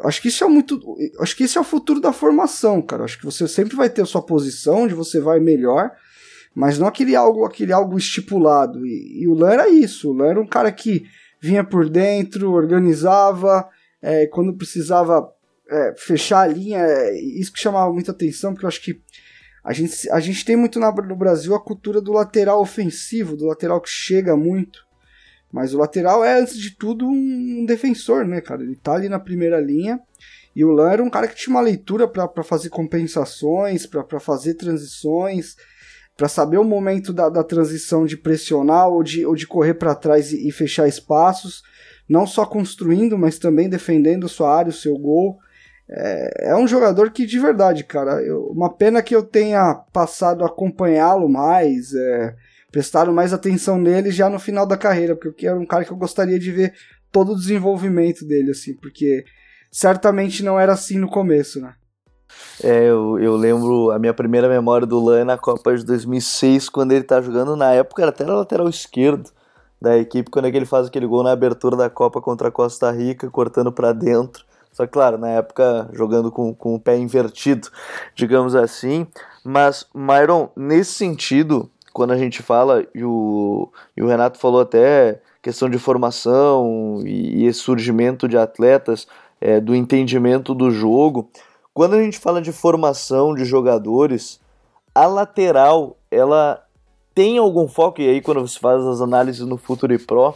[0.00, 0.80] Acho que isso é muito.
[1.20, 3.04] Acho que esse é o futuro da formação, cara.
[3.04, 5.92] Acho que você sempre vai ter a sua posição, onde você vai melhor
[6.56, 8.86] mas não aquele algo, aquele algo estipulado.
[8.86, 10.10] E, e o Lan era isso.
[10.10, 11.04] O Lan era um cara que
[11.38, 13.68] vinha por dentro, organizava,
[14.00, 15.30] é, quando precisava
[15.68, 19.02] é, fechar a linha, é, isso que chamava muita atenção, porque eu acho que
[19.62, 23.78] a gente, a gente tem muito no Brasil a cultura do lateral ofensivo, do lateral
[23.78, 24.85] que chega muito.
[25.56, 28.62] Mas o lateral é, antes de tudo, um defensor, né, cara?
[28.62, 29.98] Ele tá ali na primeira linha.
[30.54, 34.52] E o Lan era um cara que tinha uma leitura para fazer compensações, para fazer
[34.52, 35.56] transições
[36.14, 39.94] para saber o momento da, da, transição de pressionar ou de, ou de correr para
[39.94, 41.62] trás e, e, fechar espaços,
[42.08, 45.38] não só construindo, mas também defendendo sua área, o seu gol.
[45.88, 50.42] É, é um jogador que, de verdade, cara, eu, uma pena que eu tenha passado
[50.42, 52.34] a acompanhá-lo mais, é,
[52.76, 55.96] prestado mais atenção nele já no final da carreira, porque era um cara que eu
[55.96, 56.74] gostaria de ver
[57.10, 59.24] todo o desenvolvimento dele, assim, porque
[59.72, 61.72] certamente não era assim no começo, né?
[62.62, 66.92] É, eu, eu lembro a minha primeira memória do Lan na Copa de 2006, quando
[66.92, 69.30] ele tá jogando, na época era até lateral esquerdo
[69.80, 72.52] da equipe, quando é que ele faz aquele gol na abertura da Copa contra a
[72.52, 74.44] Costa Rica, cortando para dentro.
[74.70, 77.68] Só claro, na época jogando com, com o pé invertido,
[78.14, 79.06] digamos assim.
[79.42, 85.18] Mas, Myron, nesse sentido, quando a gente fala, e o, e o Renato falou até
[85.40, 89.08] questão de formação e, e esse surgimento de atletas,
[89.40, 91.30] é, do entendimento do jogo,
[91.72, 94.38] quando a gente fala de formação de jogadores,
[94.94, 96.62] a lateral, ela
[97.14, 100.34] tem algum foco, e aí quando você faz as análises no Futuri Pro,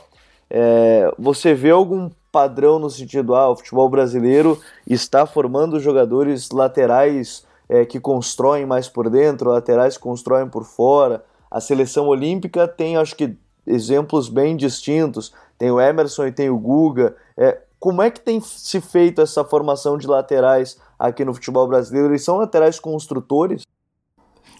[0.48, 7.44] é, você vê algum padrão no sentido, ah, o futebol brasileiro está formando jogadores laterais
[7.68, 11.22] é, que constroem mais por dentro, laterais que constroem por fora.
[11.50, 13.36] A seleção olímpica tem, acho que,
[13.66, 15.32] exemplos bem distintos.
[15.58, 17.16] Tem o Emerson e tem o Guga.
[17.36, 22.08] É, como é que tem se feito essa formação de laterais aqui no futebol brasileiro?
[22.08, 23.62] Eles são laterais construtores?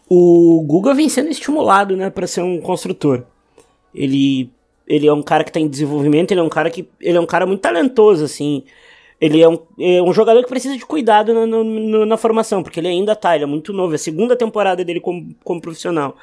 [0.09, 3.23] O Guga vem sendo estimulado, né, para ser um construtor.
[3.95, 4.51] Ele
[4.87, 7.21] ele é um cara que está em desenvolvimento, ele é um cara que ele é
[7.21, 8.65] um cara muito talentoso assim.
[9.21, 12.81] Ele é um, é um jogador que precisa de cuidado na, na, na, formação, porque
[12.81, 16.17] ele ainda tá, ele é muito novo, é a segunda temporada dele como, como profissional.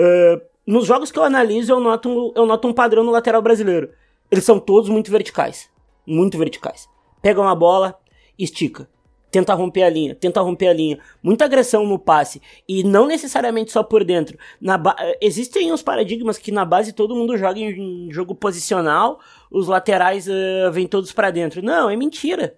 [0.00, 3.90] Uh, nos jogos que eu analiso, eu noto, eu noto um padrão no lateral brasileiro.
[4.30, 5.68] Eles são todos muito verticais.
[6.06, 6.88] Muito verticais.
[7.20, 7.98] Pega uma bola,
[8.38, 8.88] estica
[9.30, 10.98] tenta romper a linha, tenta romper a linha.
[11.22, 12.42] Muita agressão no passe.
[12.68, 14.36] E não necessariamente só por dentro.
[14.60, 14.80] Na
[15.20, 20.26] Existem os paradigmas que na base todo mundo joga em, em jogo posicional, os laterais
[20.26, 21.62] uh, vêm todos para dentro.
[21.62, 22.56] Não, é mentira.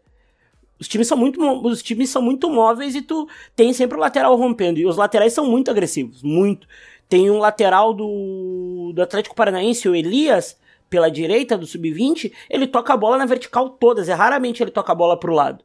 [0.80, 4.34] Os times, são muito, os times são muito móveis e tu tem sempre o lateral
[4.34, 4.80] rompendo.
[4.80, 6.66] E os laterais são muito agressivos, muito.
[7.08, 12.92] Tem um lateral do, do Atlético Paranaense, o Elias, pela direita do sub-20, ele toca
[12.92, 14.08] a bola na vertical todas.
[14.08, 15.64] É raramente ele toca a bola pro lado.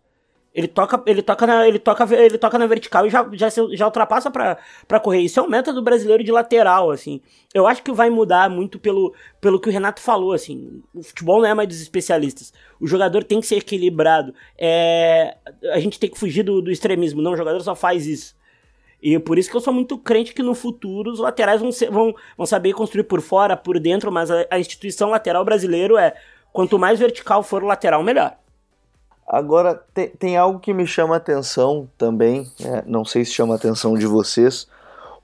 [0.57, 3.85] Ele toca, ele toca, na, ele toca, ele toca na vertical e já, já, já
[3.85, 5.19] ultrapassa para correr.
[5.19, 7.21] Isso é um método brasileiro de lateral, assim.
[7.53, 10.81] Eu acho que vai mudar muito pelo, pelo que o Renato falou, assim.
[10.95, 12.51] O futebol não é mais dos especialistas.
[12.79, 14.33] O jogador tem que ser equilibrado.
[14.57, 15.37] É,
[15.73, 17.21] a gente tem que fugir do, do extremismo.
[17.21, 18.35] Não, o jogador só faz isso.
[19.01, 21.91] E por isso que eu sou muito crente que no futuro os laterais vão, ser,
[21.91, 26.15] vão, vão saber construir por fora, por dentro, mas a, a instituição lateral brasileiro é
[26.51, 28.35] quanto mais vertical for o lateral, melhor.
[29.27, 33.53] Agora, tem, tem algo que me chama a atenção também, é, não sei se chama
[33.53, 34.67] a atenção de vocês.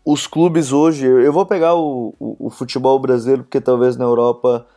[0.05, 4.67] Os clubes hoje, eu vou pegar o, o, o, futebol brasileiro, porque talvez na Europa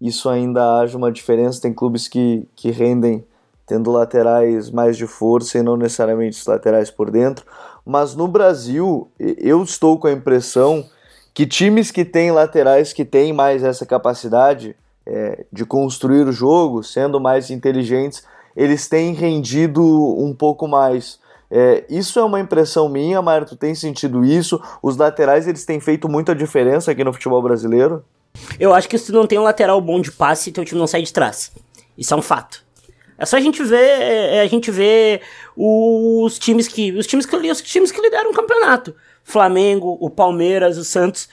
[0.00, 1.60] isso ainda haja uma diferença.
[1.60, 3.24] Tem clubes que, que rendem
[3.66, 7.44] tendo laterais mais de força e não necessariamente os laterais por dentro.
[7.84, 10.84] Mas no Brasil, eu estou com a impressão
[11.34, 14.74] que times que têm laterais que têm mais essa capacidade
[15.04, 18.24] é, de construir o jogo, sendo mais inteligentes,
[18.56, 19.82] eles têm rendido
[20.18, 21.20] um pouco mais.
[21.50, 24.60] É, isso é uma impressão minha, Mário, tem sentido isso?
[24.82, 28.04] Os laterais eles têm feito muita diferença aqui no futebol brasileiro?
[28.58, 30.86] Eu acho que se tu não tem um lateral bom de passe, teu time não
[30.86, 31.52] sai de trás.
[31.96, 32.65] Isso é um fato.
[33.18, 35.22] É só a gente ver, é, a gente ver
[35.56, 38.94] os times que, os times que, os times que lideram o campeonato.
[39.24, 41.28] Flamengo, o Palmeiras, o Santos.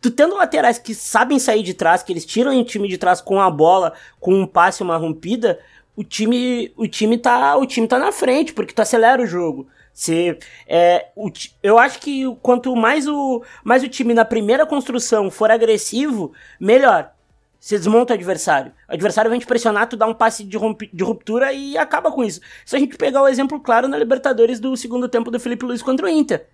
[0.00, 3.20] Tu tendo laterais que sabem sair de trás, que eles tiram o time de trás
[3.20, 5.58] com a bola, com um passe, uma rompida,
[5.96, 9.66] o time, o time tá, o time tá na frente, porque tu acelera o jogo.
[9.94, 11.30] Você, é, o,
[11.62, 17.13] eu acho que quanto mais o, mais o time na primeira construção for agressivo, melhor.
[17.64, 18.72] Você desmonta o adversário.
[18.86, 20.58] O adversário vem te pressionar, tu dá um passe de,
[20.92, 22.38] de ruptura e acaba com isso.
[22.62, 25.80] Se a gente pegar o exemplo claro na Libertadores do segundo tempo do Felipe Luiz
[25.80, 26.46] contra o Inter.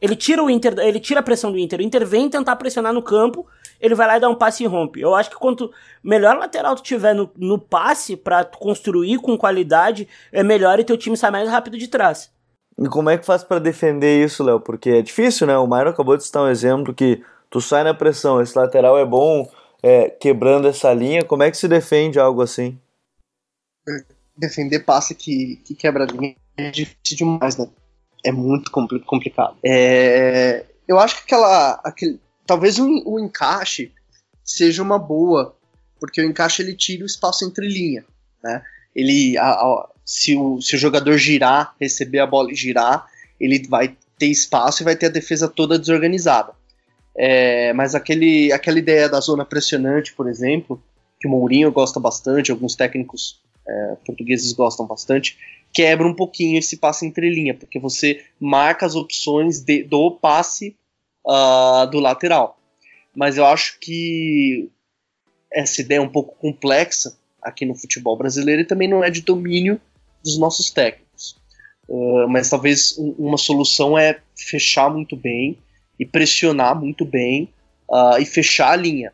[0.00, 1.80] Ele tira o Inter, ele tira a pressão do Inter.
[1.80, 3.46] O Inter vem tentar pressionar no campo,
[3.78, 4.98] ele vai lá e dá um passe e rompe.
[4.98, 5.70] Eu acho que quanto
[6.02, 10.96] melhor lateral tu tiver no, no passe para construir com qualidade, é melhor e teu
[10.96, 12.30] time sai mais rápido de trás.
[12.78, 14.58] E como é que faz para defender isso, Léo?
[14.58, 15.58] Porque é difícil, né?
[15.58, 19.04] O Mauro acabou de citar um exemplo que tu sai na pressão, esse lateral é
[19.04, 19.46] bom
[19.86, 21.24] é, quebrando essa linha.
[21.24, 22.76] Como é que se defende algo assim?
[24.36, 27.68] Defender passe que, que quebra a linha é difícil demais, né?
[28.24, 29.56] É muito complicado.
[29.64, 31.80] É, eu acho que aquela.
[31.84, 33.92] Aquele, talvez o, encaixe
[34.44, 35.54] seja uma boa,
[36.00, 38.04] porque o encaixe ele tira o espaço entre linha.
[38.42, 38.64] Né?
[38.94, 43.06] Ele, a, a, se, o, se o jogador girar, receber a bola e girar,
[43.38, 46.52] ele vai ter espaço e vai ter a defesa toda desorganizada.
[47.18, 50.82] É, mas aquele, aquela ideia da zona pressionante, por exemplo,
[51.18, 55.38] que o Mourinho gosta bastante, alguns técnicos é, portugueses gostam bastante,
[55.72, 60.76] quebra um pouquinho esse passe entre linha, porque você marca as opções de, do passe
[61.26, 62.58] uh, do lateral.
[63.14, 64.70] Mas eu acho que
[65.52, 69.22] essa ideia é um pouco complexa aqui no futebol brasileiro e também não é de
[69.22, 69.80] domínio
[70.22, 71.36] dos nossos técnicos.
[71.88, 75.58] Uh, mas talvez uma solução é fechar muito bem
[75.98, 77.52] e pressionar muito bem
[77.88, 79.12] uh, e fechar a linha.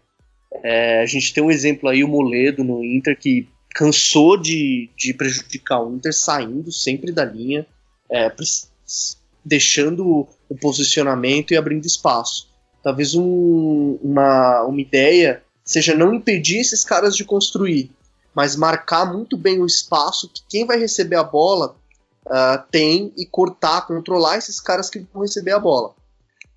[0.63, 5.15] É, a gente tem um exemplo aí, o Moledo no Inter, que cansou de, de
[5.15, 7.67] prejudicar o Inter saindo sempre da linha,
[8.11, 8.31] é,
[9.45, 12.51] deixando o posicionamento e abrindo espaço.
[12.83, 17.91] Talvez um, uma, uma ideia seja não impedir esses caras de construir,
[18.35, 21.77] mas marcar muito bem o espaço que quem vai receber a bola
[22.27, 25.95] uh, tem e cortar, controlar esses caras que vão receber a bola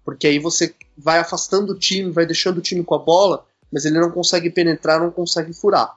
[0.05, 3.83] porque aí você vai afastando o time, vai deixando o time com a bola, mas
[3.83, 5.95] ele não consegue penetrar, não consegue furar.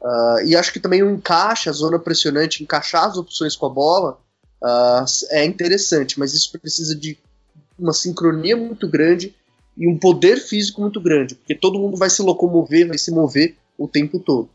[0.00, 3.70] Uh, e acho que também o encaixe, a zona pressionante, encaixar as opções com a
[3.70, 4.18] bola
[4.62, 7.18] uh, é interessante, mas isso precisa de
[7.78, 9.34] uma sincronia muito grande
[9.76, 13.56] e um poder físico muito grande, porque todo mundo vai se locomover, vai se mover
[13.76, 14.48] o tempo todo.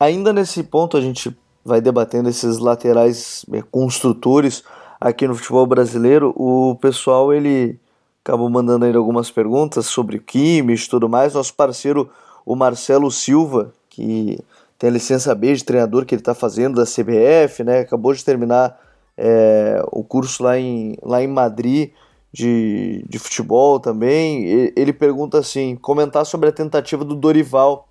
[0.00, 4.62] Ainda nesse ponto a gente vai debatendo esses laterais é, construtores
[5.06, 7.78] aqui no futebol brasileiro, o pessoal ele
[8.24, 11.34] acabou mandando aí algumas perguntas sobre Kimmich e tudo mais.
[11.34, 12.10] Nosso parceiro,
[12.44, 14.38] o Marcelo Silva, que
[14.76, 17.80] tem a licença B de treinador que ele está fazendo da CBF, né?
[17.80, 18.78] Acabou de terminar
[19.16, 21.92] é, o curso lá em, lá em Madrid
[22.32, 24.72] de, de futebol também.
[24.76, 27.86] Ele pergunta assim: comentar sobre a tentativa do Dorival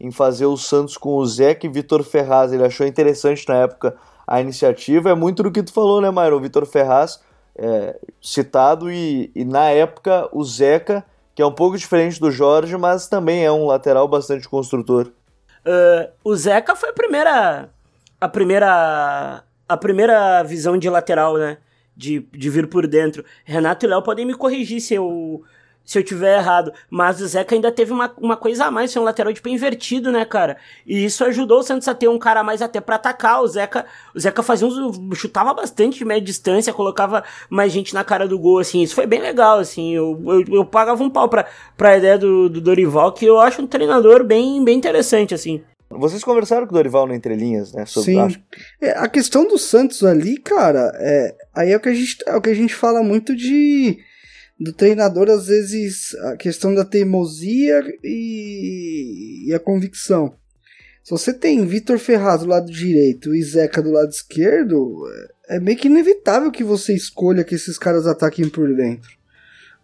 [0.00, 2.52] em fazer o Santos com o Zeca e Vitor Ferraz.
[2.52, 5.10] Ele achou interessante na época a iniciativa.
[5.10, 6.36] É muito do que tu falou, né, Mauro?
[6.36, 7.20] O Vitor Ferraz
[7.58, 12.76] é, citado e, e, na época o Zeca, que é um pouco diferente do Jorge,
[12.76, 15.10] mas também é um lateral bastante construtor.
[15.64, 17.70] Uh, o Zeca foi a primeira.
[18.20, 19.42] A primeira.
[19.68, 21.58] A primeira visão de lateral, né?
[21.96, 23.24] De, de vir por dentro.
[23.44, 25.42] Renato e Léo podem me corrigir se eu,
[25.86, 26.72] se eu tiver errado.
[26.90, 29.50] Mas o Zeca ainda teve uma, uma coisa a mais, ser um lateral de pé
[29.50, 30.56] invertido, né, cara?
[30.84, 33.40] E isso ajudou o Santos a ter um cara a mais até para atacar.
[33.40, 35.16] O Zeca, o Zeca fazia uns.
[35.16, 38.82] chutava bastante de média distância, colocava mais gente na cara do gol, assim.
[38.82, 39.94] Isso foi bem legal, assim.
[39.94, 41.46] Eu, eu, eu pagava um pau pra,
[41.76, 45.62] pra ideia do, do Dorival, que eu acho um treinador bem, bem interessante, assim.
[45.88, 47.86] Vocês conversaram com o Dorival no Entrelinhas, né?
[47.86, 48.18] Sobre, Sim.
[48.18, 48.40] Acho...
[48.80, 52.34] É, a questão do Santos ali, cara, é, aí é o, que a gente, é
[52.34, 53.98] o que a gente fala muito de
[54.58, 60.34] do treinador, às vezes, a questão da teimosia e, e a convicção.
[61.04, 65.04] Se você tem Vitor Ferraz do lado direito e Zeca do lado esquerdo,
[65.48, 69.16] é meio que inevitável que você escolha que esses caras ataquem por dentro.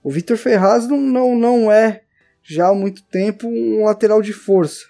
[0.03, 2.03] O Vitor Ferraz não, não, não é,
[2.43, 4.85] já há muito tempo, um lateral de força,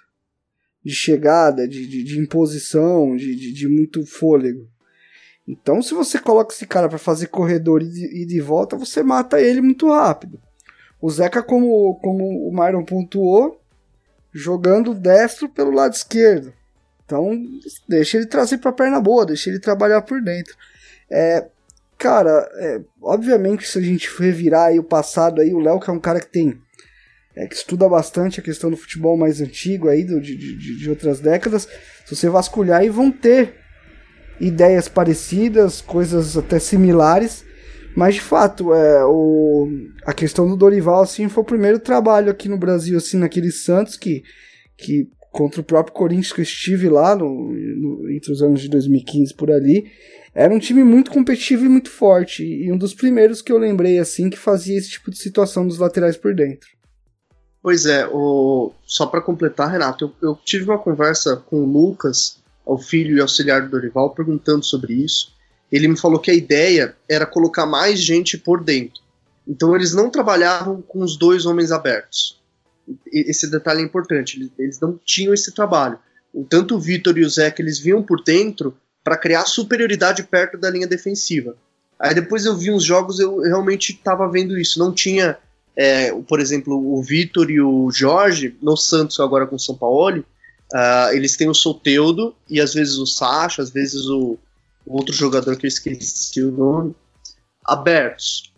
[0.83, 4.67] de chegada, de, de, de imposição, de, de, de muito fôlego.
[5.47, 9.03] Então, se você coloca esse cara para fazer corredor e de, e de volta, você
[9.03, 10.41] mata ele muito rápido.
[11.01, 13.61] O Zeca, como, como o Myron pontuou,
[14.33, 16.53] jogando destro pelo lado esquerdo.
[17.05, 17.37] Então,
[17.89, 20.57] deixa ele trazer para perna boa, deixa ele trabalhar por dentro.
[21.11, 21.49] É,
[21.99, 25.93] cara, é, obviamente, se a gente revirar aí o passado, aí o Léo, que é
[25.93, 26.59] um cara que tem.
[27.35, 30.91] É, que estuda bastante a questão do futebol mais antigo aí, do, de, de, de
[30.91, 31.67] outras décadas.
[32.07, 33.62] Se você vasculhar, aí vão ter
[34.43, 37.45] ideias parecidas, coisas até similares.
[37.95, 39.69] Mas de fato, é, o,
[40.05, 43.97] a questão do Dorival assim, foi o primeiro trabalho aqui no Brasil, assim, naquele Santos
[43.97, 44.23] que,
[44.77, 48.69] que contra o próprio Corinthians que eu estive lá no, no, entre os anos de
[48.69, 49.91] 2015 por ali.
[50.35, 52.43] Era um time muito competitivo e muito forte.
[52.43, 55.79] E um dos primeiros que eu lembrei assim que fazia esse tipo de situação dos
[55.79, 56.69] laterais por dentro.
[57.63, 58.73] Pois é, o...
[58.85, 63.21] só para completar, Renato, eu, eu, tive uma conversa com o Lucas, o filho e
[63.21, 65.35] auxiliar do Dorival, perguntando sobre isso.
[65.71, 69.01] Ele me falou que a ideia era colocar mais gente por dentro.
[69.47, 72.41] Então eles não trabalhavam com os dois homens abertos.
[73.13, 75.99] Esse detalhe é importante, eles não tinham esse trabalho.
[76.49, 80.71] Tanto o Vitor e o que eles vinham por dentro para criar superioridade perto da
[80.71, 81.57] linha defensiva.
[81.99, 84.79] Aí depois eu vi uns jogos, eu realmente estava vendo isso.
[84.79, 85.39] Não tinha
[85.77, 90.25] é, por exemplo, o Vitor e o Jorge, no Santos agora com o São Paulo,
[90.73, 94.39] uh, eles têm o Soteudo e às vezes o Sacha, às vezes o,
[94.87, 96.95] o outro jogador que eu esqueci o nome,
[97.65, 98.53] abertos.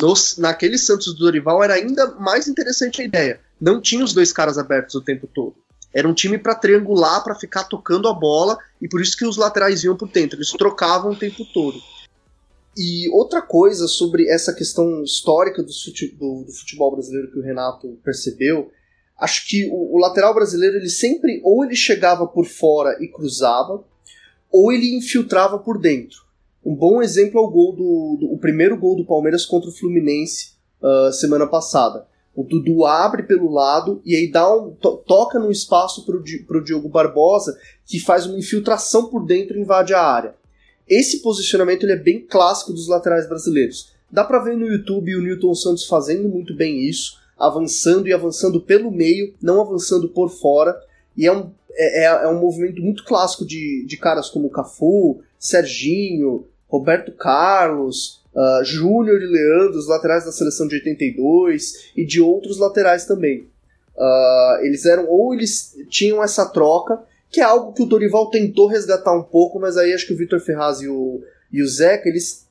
[0.00, 3.40] Nos, naquele Santos do Dorival era ainda mais interessante a ideia.
[3.60, 5.54] Não tinha os dois caras abertos o tempo todo.
[5.92, 9.36] Era um time para triangular, para ficar tocando a bola, e por isso que os
[9.36, 10.36] laterais iam por dentro.
[10.36, 11.80] Eles trocavam o tempo todo.
[12.76, 17.98] E outra coisa sobre essa questão histórica do, do, do futebol brasileiro que o Renato
[18.04, 18.70] percebeu,
[19.20, 23.84] acho que o, o, lateral brasileiro ele sempre ou ele chegava por fora e cruzava,
[24.50, 26.18] ou ele infiltrava por dentro.
[26.64, 29.72] Um bom exemplo é o gol do, do o primeiro gol do Palmeiras contra o
[29.72, 30.52] Fluminense
[30.82, 32.06] uh, semana passada.
[32.34, 36.64] O Dudu abre pelo lado e aí dá um, to, toca no espaço para o
[36.64, 40.34] Diogo Barbosa, que faz uma infiltração por dentro e invade a área.
[40.88, 43.92] Esse posicionamento ele é bem clássico dos laterais brasileiros.
[44.10, 48.60] Dá para ver no YouTube o Newton Santos fazendo muito bem isso, avançando e avançando
[48.60, 50.78] pelo meio, não avançando por fora.
[51.16, 55.22] E é um, é, é, é um movimento muito clássico de, de caras como Cafu,
[55.38, 62.20] Serginho, Roberto Carlos, uh, Júnior e Leandro, os laterais da seleção de 82 e de
[62.20, 63.48] outros laterais também.
[63.96, 68.66] Uh, eles eram ou eles tinham essa troca que é algo que o Dorival tentou
[68.66, 71.22] resgatar um pouco, mas aí acho que o Vitor Ferraz e o,
[71.52, 72.46] e o Zeca, eles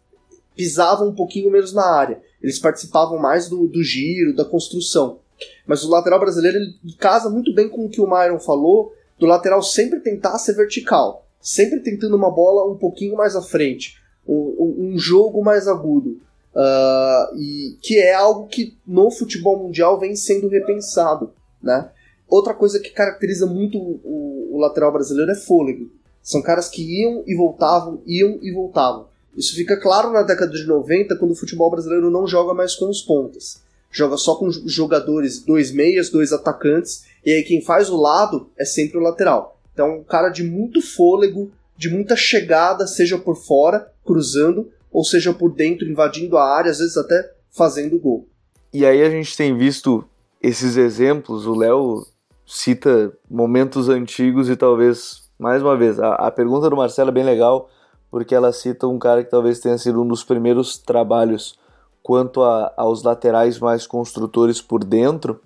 [0.55, 2.21] pisavam um pouquinho menos na área.
[2.41, 5.19] Eles participavam mais do, do giro, da construção.
[5.65, 9.25] Mas o lateral brasileiro ele casa muito bem com o que o Myron falou, do
[9.25, 13.95] lateral sempre tentar ser vertical, sempre tentando uma bola um pouquinho mais à frente,
[14.27, 16.21] um, um jogo mais agudo.
[16.55, 21.31] Uh, e que é algo que no futebol mundial vem sendo repensado,
[21.61, 21.91] né?
[22.27, 25.89] Outra coisa que caracteriza muito o, o, lateral brasileiro é fôlego.
[26.21, 29.07] São caras que iam e voltavam, iam e voltavam.
[29.35, 32.89] Isso fica claro na década de 90, quando o futebol brasileiro não joga mais com
[32.89, 33.61] os pontas.
[33.91, 38.65] Joga só com jogadores, dois meias, dois atacantes, e aí quem faz o lado é
[38.65, 39.59] sempre o lateral.
[39.73, 45.33] Então, um cara de muito fôlego, de muita chegada, seja por fora, cruzando, ou seja
[45.33, 48.27] por dentro, invadindo a área, às vezes até fazendo gol.
[48.73, 50.03] E aí a gente tem visto
[50.41, 52.05] esses exemplos, o Léo
[52.45, 57.23] cita momentos antigos e talvez, mais uma vez, a, a pergunta do Marcelo é bem
[57.23, 57.69] legal,
[58.11, 61.57] porque ela cita um cara que talvez tenha sido um dos primeiros trabalhos
[62.01, 65.39] quanto a, aos laterais mais construtores por dentro.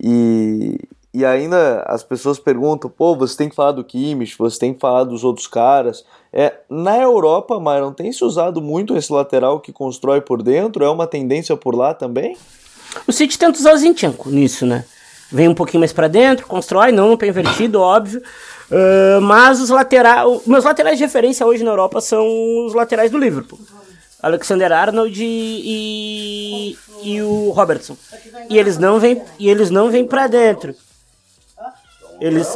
[0.00, 0.80] E,
[1.12, 4.80] e ainda as pessoas perguntam, pô, você tem que falar do Kimmich, você tem que
[4.80, 6.04] falar dos outros caras.
[6.32, 10.84] É, na Europa, Myron, tem se usado muito esse lateral que constrói por dentro?
[10.84, 12.36] É uma tendência por lá também?
[13.06, 14.84] O City tenta usar o Zinchenko nisso, né?
[15.30, 18.22] Vem um pouquinho mais para dentro, constrói, não no pé invertido, óbvio.
[18.70, 22.26] Uh, mas os laterais, meus laterais de referência hoje na Europa são
[22.66, 23.58] os laterais do Liverpool.
[24.20, 27.96] Alexander Arnold e, e, e o Robertson.
[28.50, 30.74] E eles não vêm, e eles não vêm para dentro.
[32.20, 32.48] Eles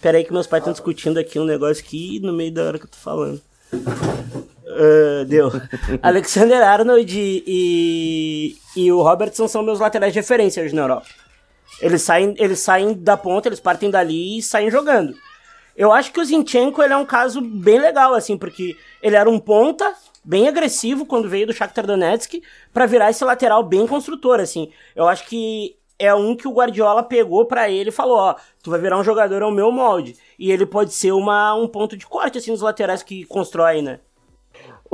[0.00, 2.78] Pera aí que meus pais estão discutindo aqui um negócio aqui no meio da hora
[2.78, 3.40] que eu tô falando.
[3.72, 5.50] Uh, deu.
[6.02, 7.42] Alexander Arnold e,
[8.76, 11.06] e, e o Robertson são meus laterais de referência hoje na Europa.
[11.80, 15.14] Eles saem, eles saem da ponta, eles partem dali e saem jogando.
[15.76, 19.28] Eu acho que o Zinchenko ele é um caso bem legal, assim, porque ele era
[19.28, 19.94] um ponta
[20.24, 22.42] bem agressivo quando veio do Shakhtar Donetsk
[22.72, 24.70] para virar esse lateral bem construtor, assim.
[24.94, 28.70] Eu acho que é um que o Guardiola pegou para ele e falou, ó, tu
[28.70, 30.16] vai virar um jogador ao meu molde.
[30.38, 34.00] E ele pode ser uma, um ponto de corte, assim, nos laterais que constrói, né?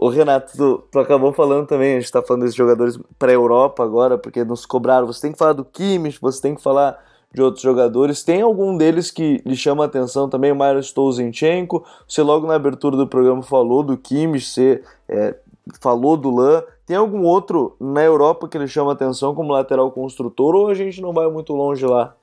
[0.01, 3.34] O Renato, tu, tu, acabou falando também, a gente tá falando desses jogadores para a
[3.34, 5.09] Europa agora, porque nos cobraram.
[5.09, 6.96] Você tem que falar do Kimmich, você tem que falar
[7.34, 8.22] de outros jogadores.
[8.22, 10.53] Tem algum deles que lhe chama a atenção também?
[10.53, 11.84] O Mário Stolzenchenko.
[12.07, 15.34] Você logo na abertura do programa falou do Kimmich, você é,
[15.80, 16.62] falou do Lan.
[16.86, 20.74] Tem algum outro na Europa que lhe chama a atenção como lateral construtor ou a
[20.74, 22.14] gente não vai muito longe lá?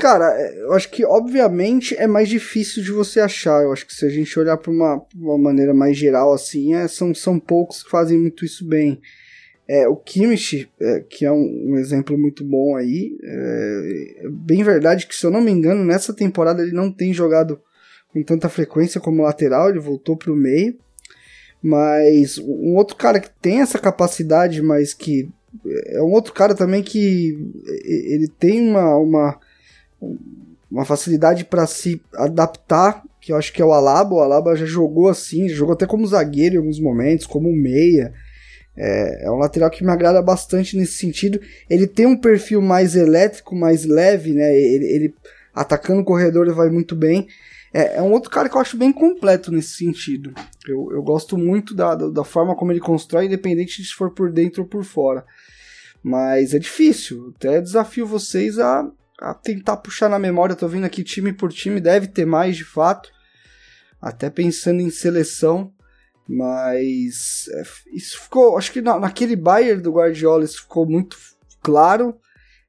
[0.00, 3.62] Cara, é, eu acho que obviamente é mais difícil de você achar.
[3.62, 6.88] Eu acho que se a gente olhar para uma, uma maneira mais geral assim, é,
[6.88, 9.00] são, são poucos que fazem muito isso bem.
[9.68, 14.64] É, o Kimmich, é, que é um, um, exemplo muito bom aí, é, é, bem
[14.64, 17.60] verdade que, se eu não me engano, nessa temporada ele não tem jogado
[18.12, 20.76] com tanta frequência como lateral, ele voltou para o meio.
[21.62, 25.30] Mas um outro cara que tem essa capacidade, mas que
[25.86, 27.36] é um outro cara também que
[27.84, 29.38] ele tem uma, uma,
[30.70, 34.14] uma facilidade para se adaptar, que eu acho que é o Alaba.
[34.14, 38.12] O Alaba já jogou assim, jogou até como zagueiro em alguns momentos, como meia.
[38.76, 41.40] É, é um lateral que me agrada bastante nesse sentido.
[41.68, 44.56] Ele tem um perfil mais elétrico, mais leve, né?
[44.56, 45.14] Ele, ele
[45.54, 47.26] atacando o corredor ele vai muito bem.
[47.72, 50.32] É, é, um outro cara que eu acho bem completo nesse sentido.
[50.66, 54.10] Eu, eu gosto muito da, da, da, forma como ele constrói, independente de se for
[54.10, 55.24] por dentro ou por fora.
[56.02, 57.32] Mas é difícil.
[57.36, 58.90] Até desafio vocês a,
[59.20, 60.56] a tentar puxar na memória.
[60.56, 63.10] Tô vendo aqui time por time, deve ter mais de fato.
[64.00, 65.72] Até pensando em seleção.
[66.26, 67.62] Mas é,
[67.92, 68.56] isso ficou.
[68.56, 71.16] Acho que na, naquele Bayern do Guardiola isso ficou muito
[71.60, 72.16] claro.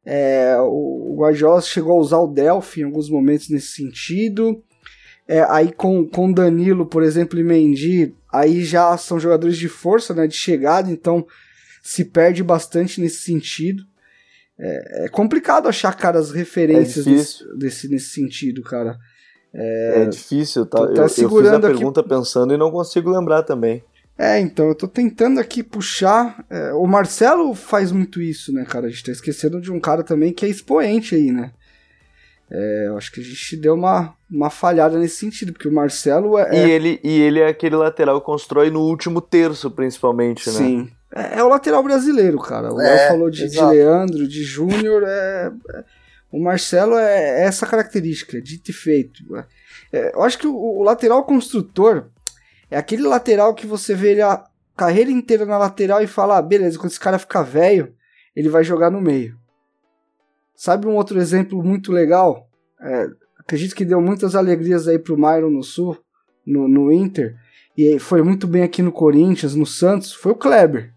[0.04, 4.64] É, o, o Guardiola chegou a usar o Delphi em alguns momentos nesse sentido.
[5.28, 10.14] É, aí com, com Danilo, por exemplo, e Mendy, aí já são jogadores de força,
[10.14, 11.26] né, de chegada, então
[11.82, 13.86] se perde bastante nesse sentido.
[14.60, 18.98] É, é complicado achar caras referências é nesse, desse, nesse sentido, cara.
[19.54, 20.88] É, é difícil, tá?
[20.94, 22.10] tá eu, segurando eu fiz a pergunta aqui...
[22.10, 23.84] pensando e não consigo lembrar também.
[24.18, 26.46] É, então, eu tô tentando aqui puxar.
[26.50, 28.88] É, o Marcelo faz muito isso, né, cara?
[28.88, 31.52] A gente tá esquecendo de um cara também que é expoente aí, né?
[32.52, 36.38] É, eu acho que a gente deu uma, uma falhada nesse sentido, porque o Marcelo
[36.38, 36.54] é.
[36.54, 40.56] E, ele, e ele é aquele lateral que constrói no último terço, principalmente, né?
[40.56, 40.92] Sim.
[41.14, 42.72] É, é o lateral brasileiro, cara.
[42.72, 45.04] O Léo é, falou de, de, Leandro, de Júnior.
[45.04, 45.84] É, é,
[46.32, 49.22] o Marcelo é, essa característica, dito e feito.
[49.92, 52.08] É, eu acho que o, o, lateral construtor
[52.70, 54.44] é aquele lateral que você vê ele a
[54.78, 57.94] carreira inteira na lateral e fala: ah, beleza, quando esse cara ficar velho,
[58.34, 59.38] ele vai jogar no meio.
[60.56, 62.48] Sabe um outro exemplo muito legal?
[62.80, 63.08] É,
[63.38, 65.98] acredito que deu muitas alegrias aí pro Myron no Sul,
[66.46, 67.36] no, no Inter,
[67.78, 70.94] e foi muito bem aqui no Corinthians, no Santos, foi o Kleber.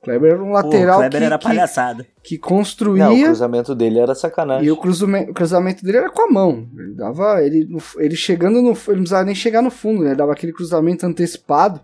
[0.00, 2.06] O Kleber era um lateral Pô, o Kleber que, era palhaçada.
[2.22, 3.04] Que, que construía.
[3.04, 4.66] Não, o cruzamento dele era sacanagem.
[4.66, 6.66] E o cruzamento, o cruzamento dele era com a mão.
[6.74, 7.44] Ele dava.
[7.44, 8.70] Ele, ele chegando no.
[8.70, 10.10] Ele não precisava nem chegar no fundo, né?
[10.10, 11.82] Ele dava aquele cruzamento antecipado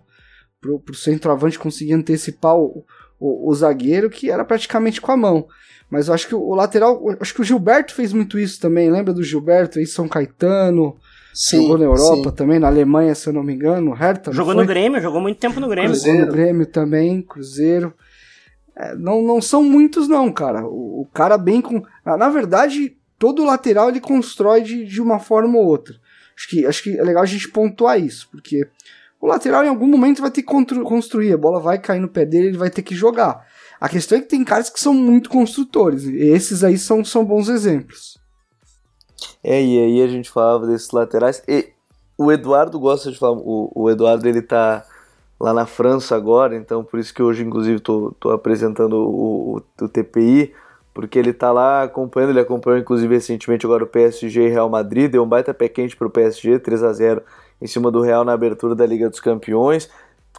[0.59, 2.83] pro, pro centroavante conseguir antecipar o,
[3.19, 5.47] o, o zagueiro, que era praticamente com a mão.
[5.87, 8.89] Mas eu acho que o lateral, acho que o Gilberto fez muito isso também.
[8.89, 10.97] Lembra do Gilberto aí, São Caetano?
[11.33, 12.35] Sim, jogou na Europa sim.
[12.35, 13.93] também, na Alemanha, se eu não me engano.
[13.93, 15.93] Hertha, jogou no Grêmio, jogou muito tempo no Grêmio.
[15.93, 17.93] Jogou no Grêmio também, Cruzeiro.
[18.79, 20.63] É, não, não são muitos, não, cara.
[20.63, 21.81] O, o, cara bem com.
[22.05, 25.95] Na verdade, todo lateral ele constrói de, de uma forma ou outra.
[26.37, 28.67] Acho que, acho que é legal a gente pontuar isso, porque
[29.19, 30.53] o lateral em algum momento vai ter que
[30.83, 33.47] construir, a bola vai cair no pé dele, ele vai ter que jogar.
[33.81, 36.03] A questão é que tem caras que são muito construtores.
[36.03, 38.19] E esses aí são, são bons exemplos.
[39.43, 41.41] É, e aí a gente falava desses laterais.
[41.47, 41.69] E
[42.15, 43.37] o Eduardo gosta de falar.
[43.37, 44.85] O, o Eduardo ele tá
[45.39, 49.89] lá na França agora, então por isso que hoje, inclusive, tô apresentando o, o, o
[49.89, 50.53] TPI,
[50.93, 55.11] porque ele tá lá acompanhando, ele acompanhou inclusive recentemente agora o PSG e Real Madrid,
[55.11, 57.21] deu um baita pé quente pro PSG, 3 a 0
[57.61, 59.89] em cima do Real na abertura da Liga dos Campeões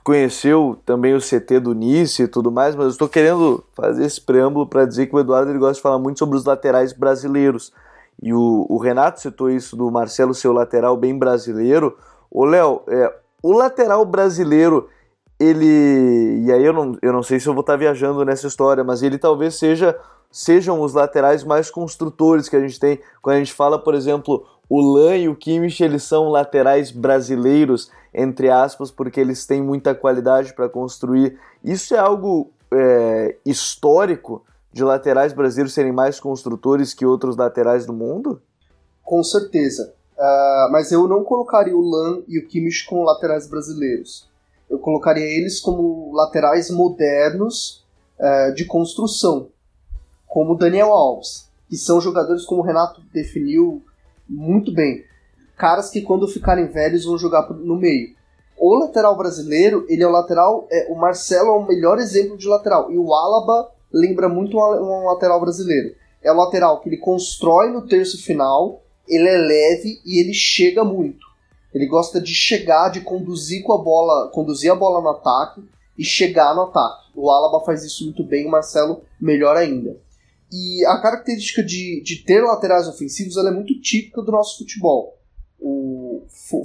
[0.08, 4.18] conheceu também o CT do Nice e tudo mais, mas eu estou querendo fazer esse
[4.18, 7.74] preâmbulo para dizer que o Eduardo ele gosta de falar muito sobre os laterais brasileiros.
[8.22, 11.96] E o, o Renato citou isso do Marcelo, seu lateral bem brasileiro.
[12.30, 14.88] Ô, Léo, é, o lateral brasileiro,
[15.38, 16.44] ele.
[16.44, 19.02] E aí eu não, eu não sei se eu vou estar viajando nessa história, mas
[19.02, 19.98] ele talvez seja
[20.30, 23.00] sejam os laterais mais construtores que a gente tem.
[23.22, 27.90] Quando a gente fala, por exemplo, o Lan e o Kimmich, eles são laterais brasileiros,
[28.12, 31.38] entre aspas, porque eles têm muita qualidade para construir.
[31.64, 37.92] Isso é algo é, histórico de laterais brasileiros serem mais construtores que outros laterais do
[37.92, 38.40] mundo?
[39.02, 39.94] Com certeza.
[40.18, 44.28] Uh, mas eu não colocaria o Lan e o Kimmich como laterais brasileiros.
[44.68, 47.84] Eu colocaria eles como laterais modernos
[48.18, 49.48] uh, de construção,
[50.26, 53.80] como Daniel Alves, que são jogadores como o Renato definiu
[54.28, 55.04] muito bem.
[55.56, 58.16] Caras que quando ficarem velhos vão jogar no meio.
[58.56, 60.66] O lateral brasileiro, ele é o lateral.
[60.70, 62.90] É, o Marcelo é o melhor exemplo de lateral.
[62.90, 65.94] E o Alaba lembra muito um, um lateral brasileiro.
[66.22, 70.84] É o lateral que ele constrói no terço final, ele é leve e ele chega
[70.84, 71.26] muito.
[71.74, 75.62] Ele gosta de chegar, de conduzir com a bola, conduzir a bola no ataque
[75.96, 77.08] e chegar no ataque.
[77.14, 79.96] O Alaba faz isso muito bem, o Marcelo melhor ainda.
[80.50, 85.18] E a característica de, de ter laterais ofensivos é muito típica do nosso futebol.
[85.60, 86.22] O,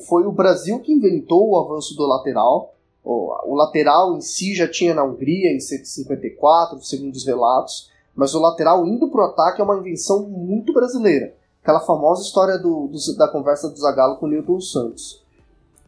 [0.07, 2.73] foi o Brasil que inventou o avanço do lateral.
[3.03, 8.33] O, o lateral em si já tinha na Hungria em 154, segundo os relatos, mas
[8.33, 11.35] o lateral indo para o ataque é uma invenção muito brasileira.
[11.63, 15.23] Aquela famosa história do, do, da conversa do Zagallo com o Newton Santos.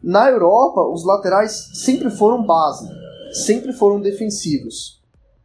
[0.02, 2.88] Na Europa, os laterais sempre foram base,
[3.44, 5.02] sempre foram defensivos.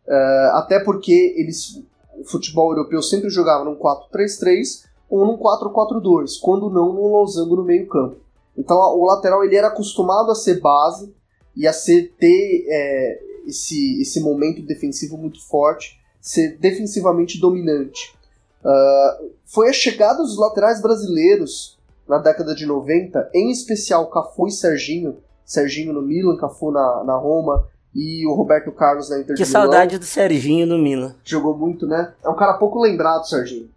[0.07, 1.83] Uh, até porque eles,
[2.17, 7.63] o futebol europeu sempre jogava num 4-3-3 ou num 4-4-2, quando não num losango no
[7.65, 8.15] meio campo.
[8.57, 11.13] Então o lateral ele era acostumado a ser base
[11.57, 18.15] e a ser, ter é, esse, esse momento defensivo muito forte, ser defensivamente dominante.
[18.63, 21.77] Uh, foi a chegada dos laterais brasileiros
[22.07, 27.15] na década de 90, em especial Cafu e Serginho, Serginho no Milan, Cafu na, na
[27.17, 31.15] Roma e o Roberto Carlos na Inter Que saudade do Serginho no Milan.
[31.25, 32.13] Jogou muito, né?
[32.23, 33.69] É um cara pouco lembrado, Serginho.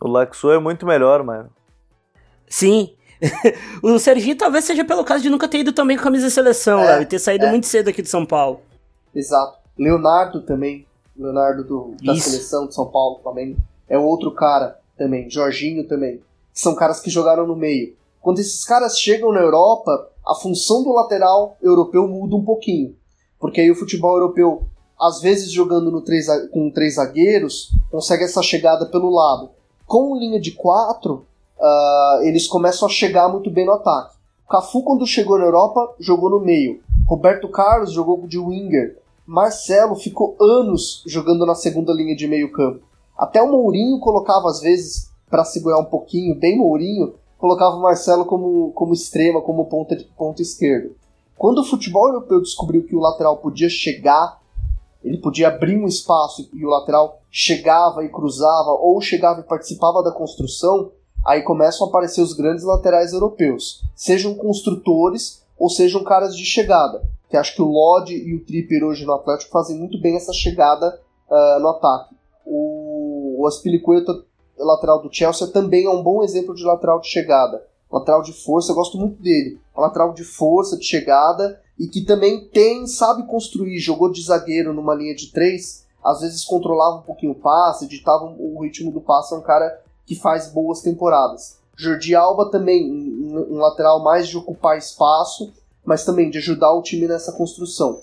[0.00, 1.48] O Laxo é muito melhor, mano.
[2.46, 2.94] Sim.
[3.82, 6.32] o Serginho talvez seja pelo caso de nunca ter ido também com a camisa de
[6.32, 7.50] seleção, é, e ter saído é.
[7.50, 8.60] muito cedo aqui de São Paulo.
[9.14, 9.56] Exato.
[9.78, 12.28] Leonardo também, Leonardo do, da Isso.
[12.28, 13.56] seleção de São Paulo também,
[13.88, 16.20] é outro cara também, Jorginho também.
[16.52, 17.94] São caras que jogaram no meio.
[18.20, 22.96] Quando esses caras chegam na Europa, a função do lateral europeu muda um pouquinho.
[23.38, 24.64] Porque aí o futebol europeu,
[24.98, 29.50] às vezes jogando no três, com três zagueiros, consegue essa chegada pelo lado.
[29.86, 31.26] Com linha de quatro,
[31.58, 34.14] uh, eles começam a chegar muito bem no ataque.
[34.48, 36.80] Cafu, quando chegou na Europa, jogou no meio.
[37.06, 38.98] Roberto Carlos jogou de winger.
[39.26, 42.82] Marcelo ficou anos jogando na segunda linha de meio campo.
[43.16, 48.24] Até o Mourinho colocava, às vezes, para segurar um pouquinho, bem Mourinho, colocava o Marcelo
[48.24, 50.94] como, como extrema, como ponta, ponta esquerdo.
[51.36, 54.40] Quando o futebol europeu descobriu que o lateral podia chegar,
[55.02, 60.02] ele podia abrir um espaço e o lateral chegava e cruzava, ou chegava e participava
[60.02, 60.92] da construção,
[61.26, 67.02] aí começam a aparecer os grandes laterais europeus, sejam construtores ou sejam caras de chegada.
[67.28, 70.32] Que acho que o Lodge e o Tripper hoje no Atlético fazem muito bem essa
[70.32, 72.14] chegada uh, no ataque.
[72.46, 72.83] O,
[73.38, 74.24] o Aspilicueta,
[74.58, 77.64] lateral do Chelsea, também é um bom exemplo de lateral de chegada.
[77.90, 79.58] Lateral de força, eu gosto muito dele.
[79.76, 84.94] Lateral de força, de chegada, e que também tem, sabe construir, jogou de zagueiro numa
[84.94, 89.34] linha de três, às vezes controlava um pouquinho o passe, ditava o ritmo do passe,
[89.34, 91.58] é um cara que faz boas temporadas.
[91.76, 95.52] Jordi Alba também, um, um lateral mais de ocupar espaço,
[95.84, 98.00] mas também de ajudar o time nessa construção.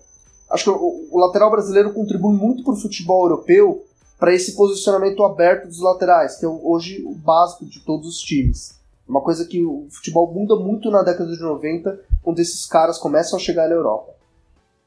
[0.50, 3.86] Acho que o, o lateral brasileiro contribui muito para o futebol europeu
[4.22, 8.80] para esse posicionamento aberto dos laterais, que é hoje o básico de todos os times.
[9.08, 13.40] Uma coisa que o futebol muda muito na década de 90, quando esses caras começam
[13.40, 14.12] a chegar na Europa.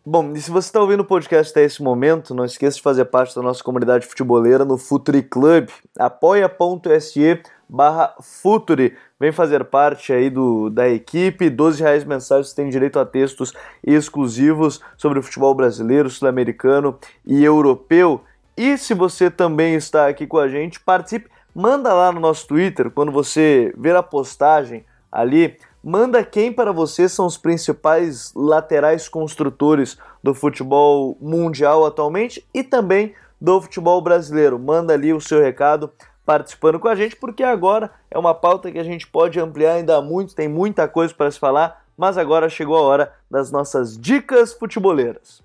[0.07, 3.07] Bom, e se você está ouvindo o podcast até esse momento, não esqueça de fazer
[3.07, 5.69] parte da nossa comunidade futeboleira no Futuri Club,
[5.99, 8.97] apoia.se barra Futuri.
[9.19, 13.53] Vem fazer parte aí do, da equipe, 12 reais mensais você tem direito a textos
[13.83, 18.21] exclusivos sobre o futebol brasileiro, sul-americano e europeu.
[18.57, 22.91] E se você também está aqui com a gente, participe, manda lá no nosso Twitter,
[22.91, 29.99] quando você ver a postagem ali, Manda quem para você são os principais laterais construtores
[30.23, 34.59] do futebol mundial atualmente e também do futebol brasileiro.
[34.59, 35.93] Manda ali o seu recado
[36.25, 40.01] participando com a gente, porque agora é uma pauta que a gente pode ampliar ainda
[40.01, 44.55] muito, tem muita coisa para se falar, mas agora chegou a hora das nossas dicas
[44.55, 45.44] futeboleiras.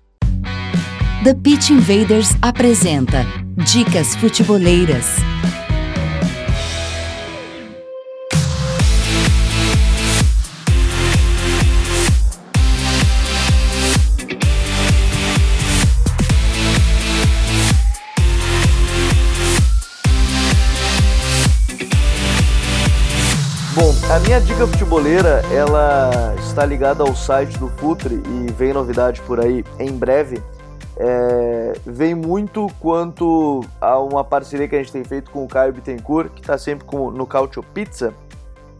[1.22, 5.16] The Pitch Invaders apresenta Dicas Futeboleiras.
[24.10, 29.38] A minha dica futeboleira, ela está ligada ao site do Futre e vem novidade por
[29.38, 30.42] aí em breve.
[30.96, 35.72] É, vem muito quanto a uma parceria que a gente tem feito com o Caio
[35.72, 38.12] Bittencourt, que está sempre com, no Cautio Pizza,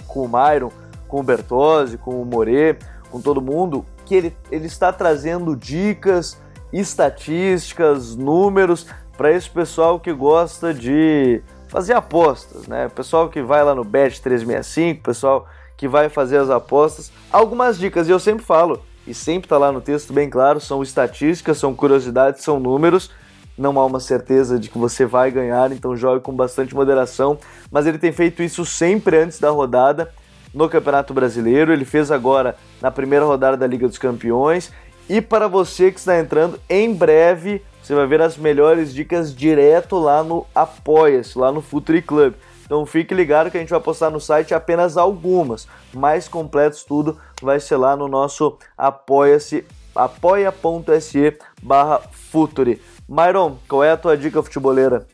[0.06, 0.70] com o Myron,
[1.08, 2.78] com o Bertozzi, com o More,
[3.10, 6.40] com todo mundo, que ele, ele está trazendo dicas,
[6.72, 8.86] estatísticas, números
[9.16, 12.88] para esse pessoal que gosta de fazer apostas, né?
[12.88, 15.46] Pessoal que vai lá no Bet 365, pessoal
[15.76, 19.72] que vai fazer as apostas, algumas dicas e eu sempre falo, e sempre tá lá
[19.72, 23.10] no texto bem claro, são estatísticas, são curiosidades, são números.
[23.58, 27.36] Não há uma certeza de que você vai ganhar, então jogue com bastante moderação.
[27.70, 30.12] Mas ele tem feito isso sempre antes da rodada
[30.54, 31.72] no Campeonato Brasileiro.
[31.72, 34.72] Ele fez agora na primeira rodada da Liga dos Campeões.
[35.08, 39.98] E para você que está entrando, em breve você vai ver as melhores dicas direto
[39.98, 42.34] lá no Apoia-se, lá no Futuri Club.
[42.70, 47.18] Então fique ligado que a gente vai postar no site apenas algumas, mais completos tudo
[47.42, 52.80] vai ser lá no nosso apoia-se, apoia.se barra Futuri.
[53.08, 55.04] Myron, qual é a tua dica futeboleira?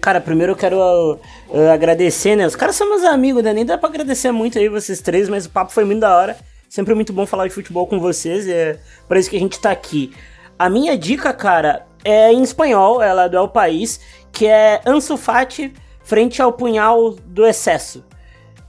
[0.00, 1.12] Cara, primeiro eu quero uh,
[1.50, 2.44] uh, agradecer, né?
[2.44, 3.52] Os caras são meus amigos, né?
[3.52, 6.36] Nem dá pra agradecer muito aí vocês três, mas o papo foi muito da hora.
[6.68, 9.70] Sempre muito bom falar de futebol com vocês, é por isso que a gente tá
[9.70, 10.12] aqui.
[10.58, 14.00] A minha dica, cara, é em espanhol, ela é do El País,
[14.32, 15.72] que é Ansu Fati
[16.04, 18.04] frente ao punhal do excesso.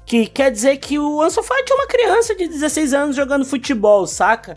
[0.06, 4.08] Que quer dizer que o Ansu Fati é uma criança de 16 anos jogando futebol,
[4.08, 4.56] saca?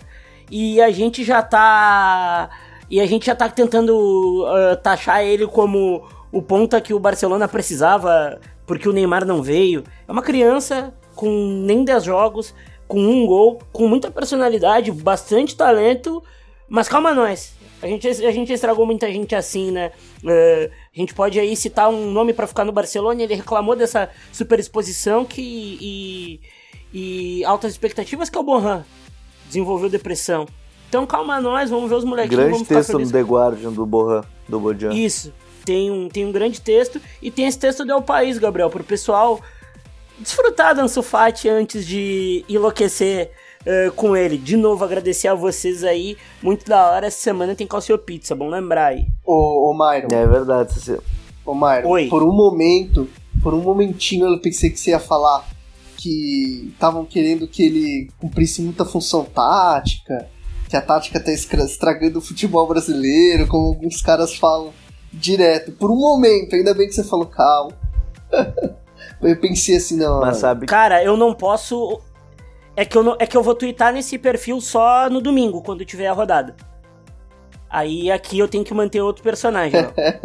[0.50, 2.48] E a gente já tá.
[2.90, 7.46] E a gente já tá tentando uh, taxar ele como o ponta que o Barcelona
[7.46, 9.82] precisava porque o Neymar não veio.
[10.06, 11.28] É uma criança com
[11.64, 12.54] nem 10 jogos,
[12.86, 16.22] com um gol, com muita personalidade, bastante talento,
[16.68, 17.54] mas calma nós.
[17.80, 19.92] A gente, a gente estragou muita gente assim, né?
[20.22, 24.10] Uh, a gente pode aí citar um nome para ficar no Barcelona, ele reclamou dessa
[24.32, 26.40] superexposição que, e,
[26.92, 28.84] e altas expectativas que é o Borran.
[29.46, 30.46] Desenvolveu depressão.
[30.88, 32.36] Então calma nós, vamos ver os molequinhos.
[32.36, 34.92] Grande vamos texto no The Guardian do Borran, do Bodian.
[34.92, 35.32] Isso.
[35.64, 38.82] Tem um, tem um grande texto e tem esse texto do El País, Gabriel, pro
[38.82, 39.40] pessoal
[40.18, 43.30] desfrutar do Ansu Fati antes de enlouquecer
[43.62, 44.38] uh, com ele.
[44.38, 46.16] De novo, agradecer a vocês aí.
[46.42, 47.06] Muito da hora.
[47.06, 49.06] Essa semana tem Calcio Pizza, bom lembrar aí.
[49.24, 50.08] Ô, ô Myron.
[50.10, 51.00] É verdade, Cecília.
[51.44, 52.08] Ô, Myron, Oi.
[52.08, 53.08] por um momento,
[53.42, 55.46] por um momentinho eu pensei que você ia falar
[55.96, 60.28] que estavam querendo que ele cumprisse muita função tática,
[60.68, 64.72] que a tática tá estra- estragando o futebol brasileiro, como alguns caras falam
[65.12, 65.72] direto.
[65.72, 67.72] Por um momento, ainda bem que você falou calma.
[69.22, 70.20] eu pensei assim, não.
[70.20, 72.00] Mas sabe Cara, eu não posso.
[72.78, 75.84] É que eu, não, é que eu vou twittar nesse perfil só no domingo, quando
[75.84, 76.54] tiver a rodada.
[77.68, 79.80] Aí aqui eu tenho que manter outro personagem.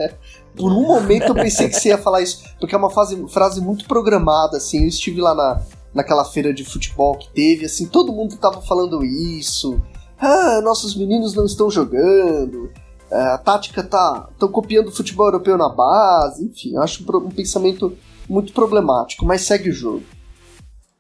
[0.56, 3.60] Por um momento eu pensei que você ia falar isso, porque é uma fase, frase
[3.60, 4.84] muito programada, assim.
[4.84, 5.64] Eu estive lá na,
[5.95, 9.82] naquela feira de futebol que teve, assim, todo mundo tava falando isso.
[10.20, 12.72] Ah, nossos meninos não estão jogando.
[13.10, 14.28] é, A tática tá.
[14.32, 16.45] estão copiando o futebol europeu na base.
[16.45, 17.97] Enfim, acho um pensamento
[18.30, 20.04] muito problemático, mas segue o jogo.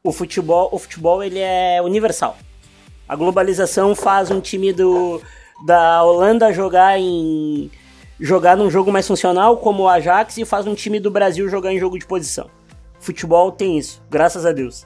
[0.03, 2.37] O futebol, o futebol ele é universal.
[3.07, 5.21] A globalização faz um time do,
[5.65, 7.71] da Holanda jogar em
[8.19, 11.73] jogar num jogo mais funcional como o Ajax e faz um time do Brasil jogar
[11.73, 12.49] em jogo de posição.
[12.99, 14.85] Futebol tem isso, graças a Deus.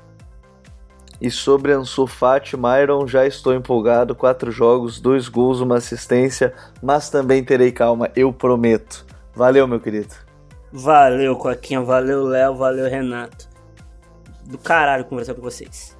[1.19, 4.13] E sobre Ansu Fati, Myron, já estou empolgado.
[4.13, 9.03] Quatro jogos, dois gols, uma assistência, mas também terei calma, eu prometo.
[9.33, 10.13] Valeu, meu querido.
[10.71, 13.46] Valeu, Coquinha, valeu, Léo, valeu, Renato.
[14.47, 15.95] Do caralho conversar com vocês.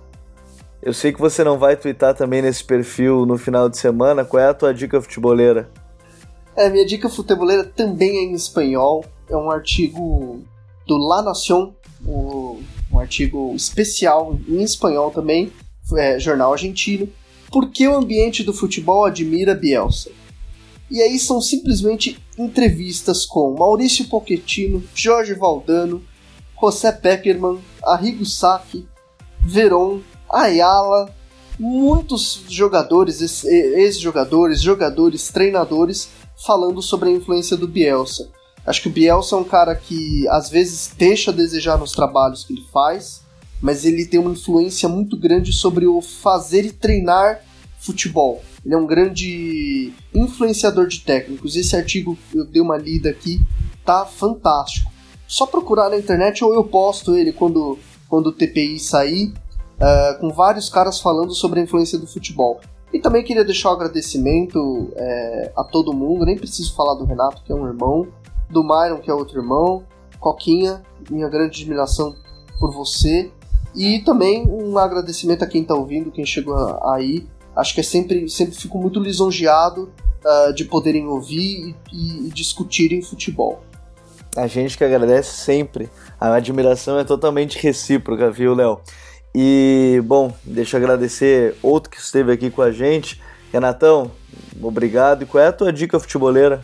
[0.82, 4.24] Eu sei que você não vai twittar também nesse perfil no final de semana.
[4.24, 5.70] Qual é a tua dica futeboleira?
[6.56, 9.04] É, minha dica futeboleira também é em espanhol.
[9.30, 10.41] É um artigo
[10.88, 11.74] do La Nación,
[12.06, 15.52] um artigo especial em espanhol também,
[15.98, 17.10] é, jornal argentino.
[17.52, 20.10] Por que o ambiente do futebol admira Bielsa?
[20.89, 26.02] E aí são simplesmente entrevistas com Maurício Pochettino, Jorge Valdano,
[26.60, 28.88] José Peckerman, Arrigo Sacchi,
[29.40, 31.10] Veron, Ayala,
[31.60, 36.10] muitos jogadores, ex- ex-jogadores, jogadores, treinadores
[36.46, 38.30] falando sobre a influência do Bielsa.
[38.66, 42.44] Acho que o Bielsa é um cara que às vezes deixa a desejar nos trabalhos
[42.44, 43.22] que ele faz,
[43.62, 47.42] mas ele tem uma influência muito grande sobre o fazer e treinar
[47.80, 48.44] futebol.
[48.66, 51.56] Ele é um grande influenciador de técnicos.
[51.56, 53.40] Esse artigo eu dei uma lida aqui,
[53.86, 54.92] tá fantástico.
[55.28, 57.78] Só procurar na internet ou eu posto ele quando,
[58.09, 59.34] quando o TPI sair,
[59.80, 62.59] ah, com vários caras falando sobre a influência do futebol.
[62.93, 67.43] E também queria deixar um agradecimento é, a todo mundo, nem preciso falar do Renato,
[67.43, 68.07] que é um irmão,
[68.49, 69.84] do Myron, que é outro irmão,
[70.21, 72.15] Coquinha, minha grande admiração
[72.59, 73.30] por você,
[73.75, 76.55] e também um agradecimento a quem está ouvindo, quem chegou
[76.89, 77.28] aí.
[77.55, 79.91] Acho que é sempre, sempre fico muito lisonjeado
[80.25, 83.59] ah, de poderem ouvir e, e- e discutirem futebol.
[84.38, 85.90] A gente que agradece sempre.
[86.20, 88.80] A admiração é totalmente recíproca, viu, Léo?
[89.34, 93.20] E, bom, deixa eu agradecer outro que esteve aqui com a gente.
[93.52, 94.12] Renatão,
[94.62, 95.24] obrigado.
[95.24, 96.64] E qual é a tua dica futeboleira?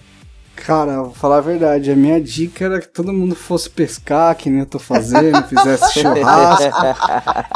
[0.56, 4.50] Cara, vou falar a verdade, a minha dica era que todo mundo fosse pescar, que
[4.50, 6.72] nem eu tô fazendo, fizesse churrasco.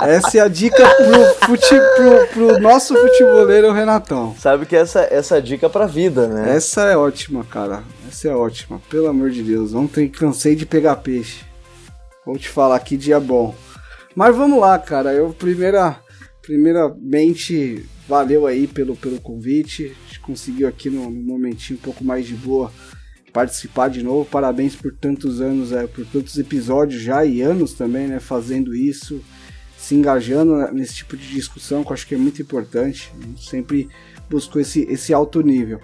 [0.01, 4.35] Essa é a dica pro, fute, pro, pro nosso futeboleiro Renatão.
[4.37, 6.55] Sabe que essa, essa dica é pra vida, né?
[6.55, 7.83] Essa é ótima, cara.
[8.07, 8.81] Essa é ótima.
[8.89, 9.73] Pelo amor de Deus.
[9.73, 11.45] Ontem cansei de pegar peixe.
[12.25, 13.55] Vou te falar que dia bom.
[14.13, 15.13] Mas vamos lá, cara.
[15.13, 15.95] Eu primeira,
[16.47, 19.83] primeiramente valeu aí pelo, pelo convite.
[19.83, 22.71] A gente conseguiu aqui no momentinho um pouco mais de boa
[23.33, 24.23] participar de novo.
[24.23, 28.21] Parabéns por tantos anos, é, por tantos episódios já e anos também, né?
[28.21, 29.21] Fazendo isso,
[29.77, 33.11] se engajando nesse tipo de discussão, que eu acho que é muito importante.
[33.19, 33.89] A gente sempre
[34.29, 35.81] buscou esse, esse alto nível.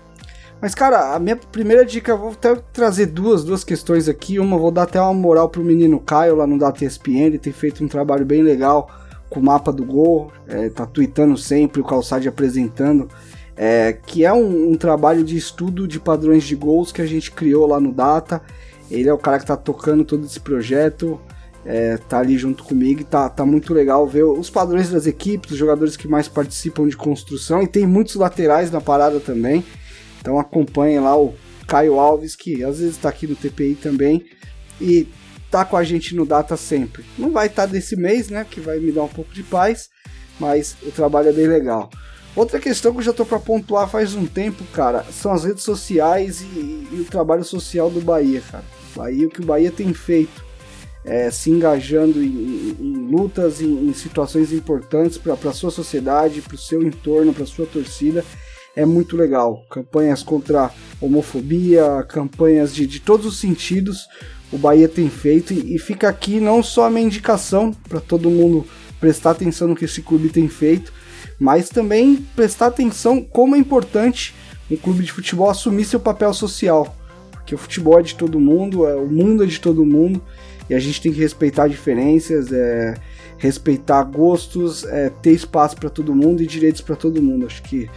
[0.62, 4.40] Mas, cara, a minha primeira dica, vou até trazer duas, duas questões aqui.
[4.40, 7.26] Uma, vou dar até uma moral pro menino Caio lá no Data ESPN.
[7.26, 9.03] Ele tem feito um trabalho bem legal
[9.34, 10.32] com o mapa do gol.
[10.48, 13.10] É, tá tweetando sempre, o Calçade apresentando.
[13.56, 17.32] é, que é um, um, trabalho de estudo de padrões de gols que a gente
[17.32, 18.42] criou lá no Data.
[18.90, 21.20] Ele é o cara que está tocando todo esse projeto,
[21.66, 25.52] é, tá ali junto comigo e tá, tá muito legal ver os padrões das equipes,
[25.52, 29.64] os jogadores que mais participam de construção e tem muitos laterais na parada também.
[30.20, 31.34] Então acompanhem lá o
[31.68, 34.26] Caio Alves, que às vezes está aqui no TPI também
[34.82, 35.08] e
[35.54, 37.06] tá com a gente no Data sempre.
[37.16, 39.88] Não vai estar tá desse mês, né, que vai me dar um pouco de paz,
[40.40, 41.92] mas o trabalho é bem legal.
[42.36, 45.62] Outra questão que eu já tô para pontuar faz um tempo, cara, são as redes
[45.62, 48.64] sociais e, e, o trabalho social do Bahia, cara.
[48.96, 50.44] Bahia, o que o Bahia tem feito,
[51.06, 56.42] é, se engajando em, em, em lutas, em, em, situações importantes para a sua sociedade,
[56.42, 58.26] para o seu entorno, para sua torcida,
[58.76, 59.64] é muito legal.
[59.70, 64.08] Campanhas contra homofobia, campanhas de, de todos os sentidos,
[64.54, 68.64] o Bahia tem feito e, fica aqui não só a minha indicação para todo mundo
[69.00, 70.94] prestar atenção no que esse clube tem feito,
[71.40, 74.36] mas também prestar atenção como é importante
[74.70, 76.96] um clube de futebol assumir seu papel social,
[77.32, 80.22] porque o futebol é de todo mundo, é, o mundo é de todo mundo
[80.70, 82.94] e a gente tem que respeitar diferenças, é,
[83.40, 87.48] respeitar gostos, é, ter espaço para todo mundo e direitos para todo mundo.
[87.48, 87.90] Acho que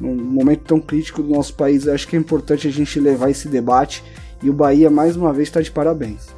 [0.00, 3.48] num momento tão crítico do nosso país, acho que é importante a gente levar esse
[3.48, 4.02] debate
[4.42, 6.28] e o Bahia mais uma vez está de parabéns.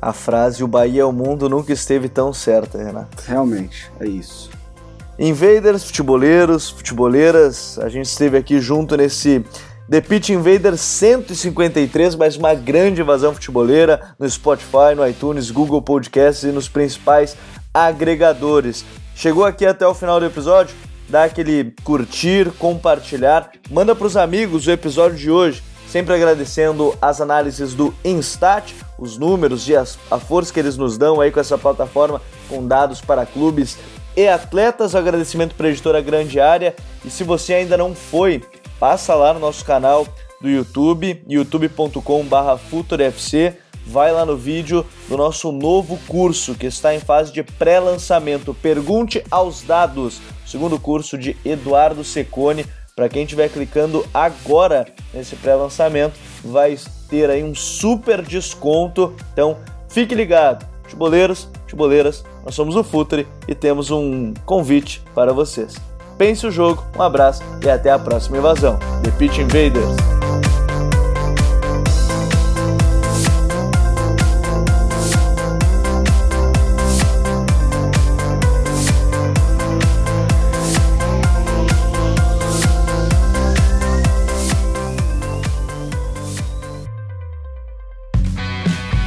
[0.00, 3.22] A frase "O Bahia é o mundo" nunca esteve tão certa, Renato.
[3.26, 4.50] Realmente, é isso.
[5.18, 9.42] Invaders, futeboleiros, futeboleiras, a gente esteve aqui junto nesse
[9.88, 16.42] The Pitch Invaders 153, mais uma grande invasão futeboleira no Spotify, no iTunes, Google Podcasts
[16.42, 17.36] e nos principais
[17.72, 18.84] agregadores.
[19.14, 20.74] Chegou aqui até o final do episódio?
[21.08, 27.20] Dá aquele curtir, compartilhar, manda para os amigos o episódio de hoje, sempre agradecendo as
[27.20, 31.40] análises do Instat, os números e as, a força que eles nos dão aí com
[31.40, 33.78] essa plataforma com dados para clubes
[34.16, 34.94] e atletas.
[34.94, 36.74] Agradecimento para a editora Grande Área.
[37.04, 38.42] E se você ainda não foi,
[38.80, 40.06] passa lá no nosso canal
[40.40, 43.54] do YouTube, youtube.com/futurefc.
[43.88, 48.52] Vai lá no vídeo do nosso novo curso que está em fase de pré-lançamento.
[48.52, 50.20] Pergunte aos dados.
[50.44, 52.66] Segundo curso de Eduardo Secone.
[52.96, 56.78] Para quem estiver clicando agora nesse pré-lançamento, vai
[57.10, 59.14] ter aí um super desconto.
[59.34, 60.66] Então, fique ligado.
[60.84, 65.76] Futeboleiros, futeboleiras, nós somos o Futre e temos um convite para vocês.
[66.16, 68.78] Pense o jogo, um abraço e até a próxima invasão.
[69.04, 69.94] The Pitch Invaders!